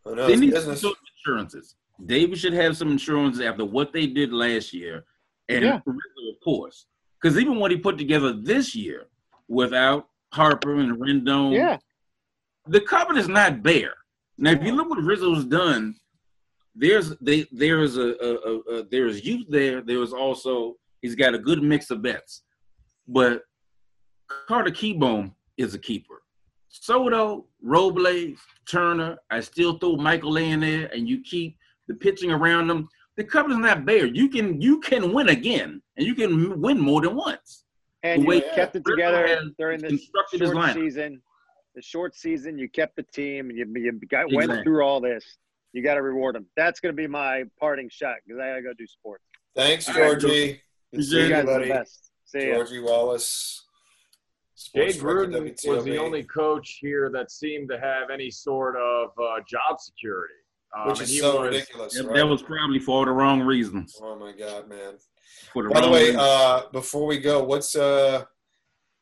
I 0.08 0.14
know 0.14 0.28
they 0.28 0.36
need 0.36 0.52
business. 0.52 0.82
some 0.82 0.94
insurances. 1.18 1.76
David 2.06 2.38
should 2.38 2.54
have 2.54 2.76
some 2.76 2.92
insurance 2.92 3.40
after 3.40 3.64
what 3.66 3.94
they 3.94 4.08
did 4.08 4.34
last 4.34 4.74
year, 4.74 5.06
and 5.50 5.64
Yeah. 5.64 5.80
Rizzo, 5.86 6.32
of 6.34 6.40
course, 6.44 6.88
because 7.22 7.38
even 7.38 7.58
what 7.58 7.72
he 7.72 7.78
put 7.78 7.98
together 7.98 8.34
this 8.34 8.74
year 8.76 9.08
without 9.48 10.08
Harper 10.34 10.76
and 10.80 10.98
Rendon, 10.98 11.54
Yeah. 11.54 11.78
the 12.68 12.82
cupboard 12.82 13.18
is 13.18 13.28
not 13.28 13.62
bare. 13.62 13.94
Now, 14.38 14.52
if 14.52 14.64
you 14.64 14.72
look 14.74 14.90
what 14.90 15.04
Rizzo's 15.04 15.46
done, 15.46 15.96
there's 16.74 17.16
they 17.20 17.46
there's 17.52 17.98
a, 17.98 18.02
a, 18.16 18.36
a, 18.36 18.60
a 18.80 18.84
there's 18.90 19.24
youth 19.26 19.46
there. 19.50 19.82
There's 19.82 20.14
also 20.14 20.78
he's 21.02 21.16
got 21.16 21.36
a 21.36 21.40
good 21.40 21.62
mix 21.62 21.92
of 21.92 22.02
bets, 22.02 22.44
but 23.08 23.44
Carter 24.48 24.72
Kieboom 24.72 25.34
is 25.58 25.74
a 25.76 25.80
keeper. 25.80 26.24
Soto, 26.72 27.46
Robles, 27.62 28.38
Turner. 28.70 29.18
I 29.30 29.40
still 29.42 29.78
throw 29.78 29.96
Michael 29.98 30.38
A 30.38 30.42
in 30.42 30.62
there, 30.62 30.90
and 30.94 31.08
you 31.08 31.22
keep 31.22 31.58
the 31.88 31.94
pitching 31.94 32.32
around 32.32 32.68
them. 32.68 32.88
The 33.18 33.24
cupboard 33.26 33.52
is 33.52 33.58
not 33.58 33.86
bare. 33.86 34.06
You 34.06 34.30
can 34.30 34.62
you 34.62 34.80
can 34.80 35.14
win 35.14 35.30
again, 35.30 35.82
and 35.98 36.06
you 36.08 36.16
can 36.16 36.60
win 36.62 36.80
more 36.80 37.02
than 37.02 37.16
once. 37.16 37.66
And 38.04 38.26
The 38.28 38.36
you 38.38 38.42
kept 38.56 38.76
it 38.76 38.84
together 38.86 39.42
during 39.60 39.82
this 39.82 40.10
short 40.42 40.74
season. 40.74 41.22
the 41.76 41.82
short 41.82 42.16
season. 42.16 42.58
You 42.58 42.68
kept 42.70 42.96
the 42.96 43.04
team, 43.04 43.50
and 43.50 43.58
you, 43.58 43.66
you 43.76 43.92
got 44.10 44.32
went 44.34 44.64
through 44.64 44.84
all 44.84 45.02
this. 45.02 45.24
You 45.74 45.84
got 45.84 45.96
to 45.96 46.02
reward 46.02 46.36
them. 46.36 46.46
That's 46.58 46.80
going 46.80 46.96
to 46.96 46.98
be 47.02 47.08
my 47.08 47.44
parting 47.60 47.90
shot 47.90 48.16
because 48.26 48.42
I 48.42 48.50
got 48.50 48.56
to 48.56 48.62
go 48.62 48.74
do 48.78 48.88
sports. 48.88 49.24
Thanks, 49.56 49.88
All 49.88 49.96
right, 49.96 50.20
Georgie. 50.20 50.62
Good 50.94 50.98
You 50.98 51.04
seeing 51.04 51.22
You 51.22 51.28
you, 51.28 51.34
guys 51.34 51.44
are 51.44 51.46
the 51.46 51.52
buddy. 51.60 51.70
best. 51.70 52.12
See 52.26 52.48
ya. 52.48 52.56
Georgie 52.56 52.80
Wallace. 52.80 53.66
Jay 54.76 54.90
Gruden 54.90 55.68
was 55.68 55.84
the 55.86 55.98
only 55.98 56.24
coach 56.24 56.78
here 56.82 57.10
that 57.12 57.32
seemed 57.32 57.70
to 57.70 57.80
have 57.80 58.10
any 58.10 58.30
sort 58.30 58.76
of 58.76 59.10
uh, 59.20 59.40
job 59.48 59.80
security. 59.80 60.34
Um, 60.78 60.88
which 60.90 61.02
is 61.02 61.20
so 61.20 61.42
was- 61.42 61.50
ridiculous. 61.50 61.94
That, 61.96 62.06
right? 62.06 62.16
that 62.16 62.28
was 62.28 62.42
probably 62.42 62.80
for 62.80 63.00
all 63.00 63.06
the 63.06 63.12
wrong 63.12 63.42
reasons. 63.42 63.98
Oh 64.02 64.16
my 64.18 64.32
God, 64.32 64.70
man. 64.70 64.94
For 65.54 65.64
the 65.64 65.70
By 65.70 65.82
the 65.82 65.90
way, 65.90 66.16
uh, 66.18 66.64
before 66.72 67.06
we 67.06 67.20
go, 67.20 67.44
what's 67.44 67.76
uh, 67.76 68.24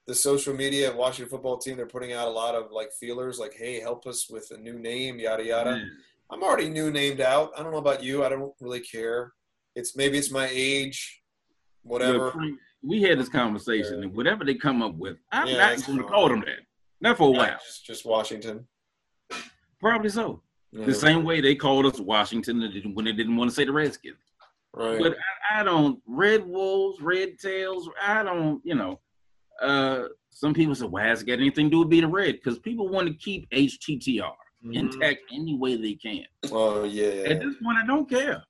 the 0.07 0.15
social 0.15 0.53
media 0.53 0.95
Washington 0.95 1.29
football 1.29 1.57
team? 1.57 1.77
They're 1.77 1.85
putting 1.85 2.13
out 2.13 2.27
a 2.27 2.31
lot 2.31 2.55
of 2.55 2.71
like 2.71 2.91
feelers, 2.93 3.37
like, 3.39 3.53
"Hey, 3.53 3.79
help 3.79 4.07
us 4.07 4.29
with 4.29 4.49
a 4.51 4.57
new 4.57 4.79
name, 4.79 5.19
yada 5.19 5.43
yada." 5.43 5.71
Man. 5.71 5.91
I'm 6.31 6.43
already 6.43 6.69
new 6.69 6.91
named 6.91 7.21
out. 7.21 7.51
I 7.57 7.63
don't 7.63 7.71
know 7.71 7.77
about 7.79 8.03
you. 8.03 8.23
I 8.23 8.29
don't 8.29 8.53
really 8.59 8.79
care. 8.79 9.33
It's 9.75 9.95
maybe 9.95 10.17
it's 10.17 10.31
my 10.31 10.47
age, 10.51 11.21
whatever. 11.83 12.25
Yeah, 12.25 12.31
Frank, 12.31 12.59
we 12.81 13.01
had 13.01 13.19
this 13.19 13.29
conversation, 13.29 14.03
and 14.03 14.13
whatever 14.15 14.43
they 14.45 14.55
come 14.55 14.81
up 14.81 14.95
with, 14.95 15.17
I'm 15.31 15.47
Yeah, 15.47 15.57
not 15.75 15.85
going 15.85 15.97
to 15.99 16.03
call 16.05 16.29
them 16.29 16.41
that. 16.41 16.59
Not 17.01 17.17
for 17.17 17.27
a 17.29 17.31
while. 17.31 17.57
Just, 17.65 17.85
just 17.85 18.05
Washington. 18.05 18.67
Probably 19.79 20.09
so. 20.09 20.41
Yeah, 20.71 20.85
The 20.85 20.93
same 20.93 21.23
way 21.23 21.41
they 21.41 21.55
called 21.55 21.85
us 21.85 21.99
Washington 21.99 22.61
when 22.93 23.05
they 23.05 23.11
didn't 23.13 23.35
want 23.35 23.49
to 23.49 23.55
say 23.55 23.65
the 23.65 23.71
Redskins. 23.71 24.17
right. 24.73 24.99
But 24.99 25.17
I, 25.51 25.61
I 25.61 25.63
don't 25.63 25.99
Red 26.05 26.45
Wolves, 26.45 27.01
Red 27.01 27.39
Tails. 27.39 27.89
I 28.05 28.23
don't. 28.23 28.61
You 28.63 28.75
know, 28.75 28.99
uh, 29.61 30.03
some 30.29 30.53
people 30.53 30.75
say, 30.75 30.85
"Why 30.85 31.03
has 31.05 31.21
it 31.23 31.25
got 31.25 31.39
anything 31.39 31.65
to 31.67 31.71
do 31.71 31.79
with 31.79 31.89
being 31.89 32.03
a 32.03 32.07
red?" 32.09 32.35
Because 32.35 32.59
people 32.59 32.87
want 32.87 33.07
to 33.07 33.13
keep 33.15 33.49
HTTR 33.49 34.31
Mhm. 34.63 34.75
intact 34.75 35.19
any 35.33 35.55
way 35.57 35.75
they 35.75 35.93
can. 35.95 36.25
Oh 36.51 36.83
yeah. 36.83 37.29
At 37.31 37.39
this 37.41 37.55
point, 37.63 37.77
I 37.81 37.87
don't 37.87 38.07
care. 38.07 38.43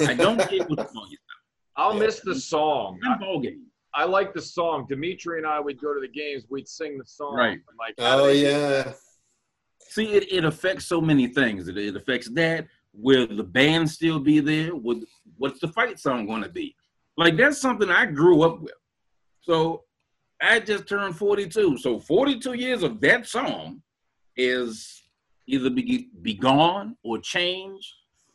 I 0.00 0.14
don't 0.14 0.38
care 0.38 0.64
what 0.66 0.78
you. 1.10 1.18
I'll 1.78 1.94
Yeah. 1.94 2.00
miss 2.06 2.20
the 2.20 2.34
song. 2.34 3.00
I'm 3.06 3.18
ball 3.18 3.40
game. 3.40 3.64
I 3.94 4.04
like 4.04 4.34
the 4.34 4.42
song. 4.42 4.86
Dimitri 4.88 5.38
and 5.38 5.46
I 5.46 5.58
would 5.60 5.80
go 5.80 5.94
to 5.94 6.00
the 6.00 6.08
games. 6.08 6.44
We'd 6.50 6.68
sing 6.68 6.98
the 6.98 7.06
song. 7.06 7.34
Right. 7.34 7.58
Like, 7.78 7.94
oh 7.98 8.26
they 8.26 8.40
do 8.42 8.46
yeah. 8.46 8.92
See, 9.80 10.12
it, 10.12 10.30
it 10.30 10.44
affects 10.44 10.84
so 10.84 11.00
many 11.00 11.28
things. 11.28 11.68
It, 11.68 11.78
it 11.78 11.96
affects 11.96 12.28
that. 12.34 12.66
Will 12.92 13.26
the 13.26 13.44
band 13.44 13.88
still 13.90 14.18
be 14.20 14.40
there? 14.40 14.74
Would 14.74 15.04
what's 15.38 15.60
the 15.60 15.68
fight 15.68 15.98
song 15.98 16.26
going 16.26 16.42
to 16.42 16.48
be? 16.50 16.74
Like 17.16 17.36
that's 17.36 17.58
something 17.60 17.88
I 17.90 18.04
grew 18.06 18.42
up 18.42 18.60
with. 18.60 18.74
So 19.40 19.84
I 20.42 20.60
just 20.60 20.86
turned 20.88 21.16
42. 21.16 21.78
So 21.78 21.98
42 21.98 22.52
years 22.54 22.82
of 22.82 23.00
that 23.00 23.26
song 23.26 23.82
is 24.36 25.02
either 25.46 25.70
be, 25.70 26.10
be 26.22 26.34
gone 26.34 26.96
or 27.02 27.18
changed, 27.18 27.88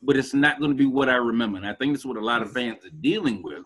but 0.04 0.18
it's 0.18 0.34
not 0.34 0.60
going 0.60 0.72
to 0.72 0.78
be 0.78 0.86
what 0.86 1.10
I 1.10 1.16
remember. 1.16 1.58
And 1.58 1.68
I 1.68 1.74
think 1.74 1.94
that's 1.94 2.06
what 2.06 2.18
a 2.18 2.22
lot 2.22 2.42
of 2.42 2.50
mm. 2.50 2.54
fans 2.54 2.86
are 2.86 2.90
dealing 3.02 3.42
with. 3.42 3.64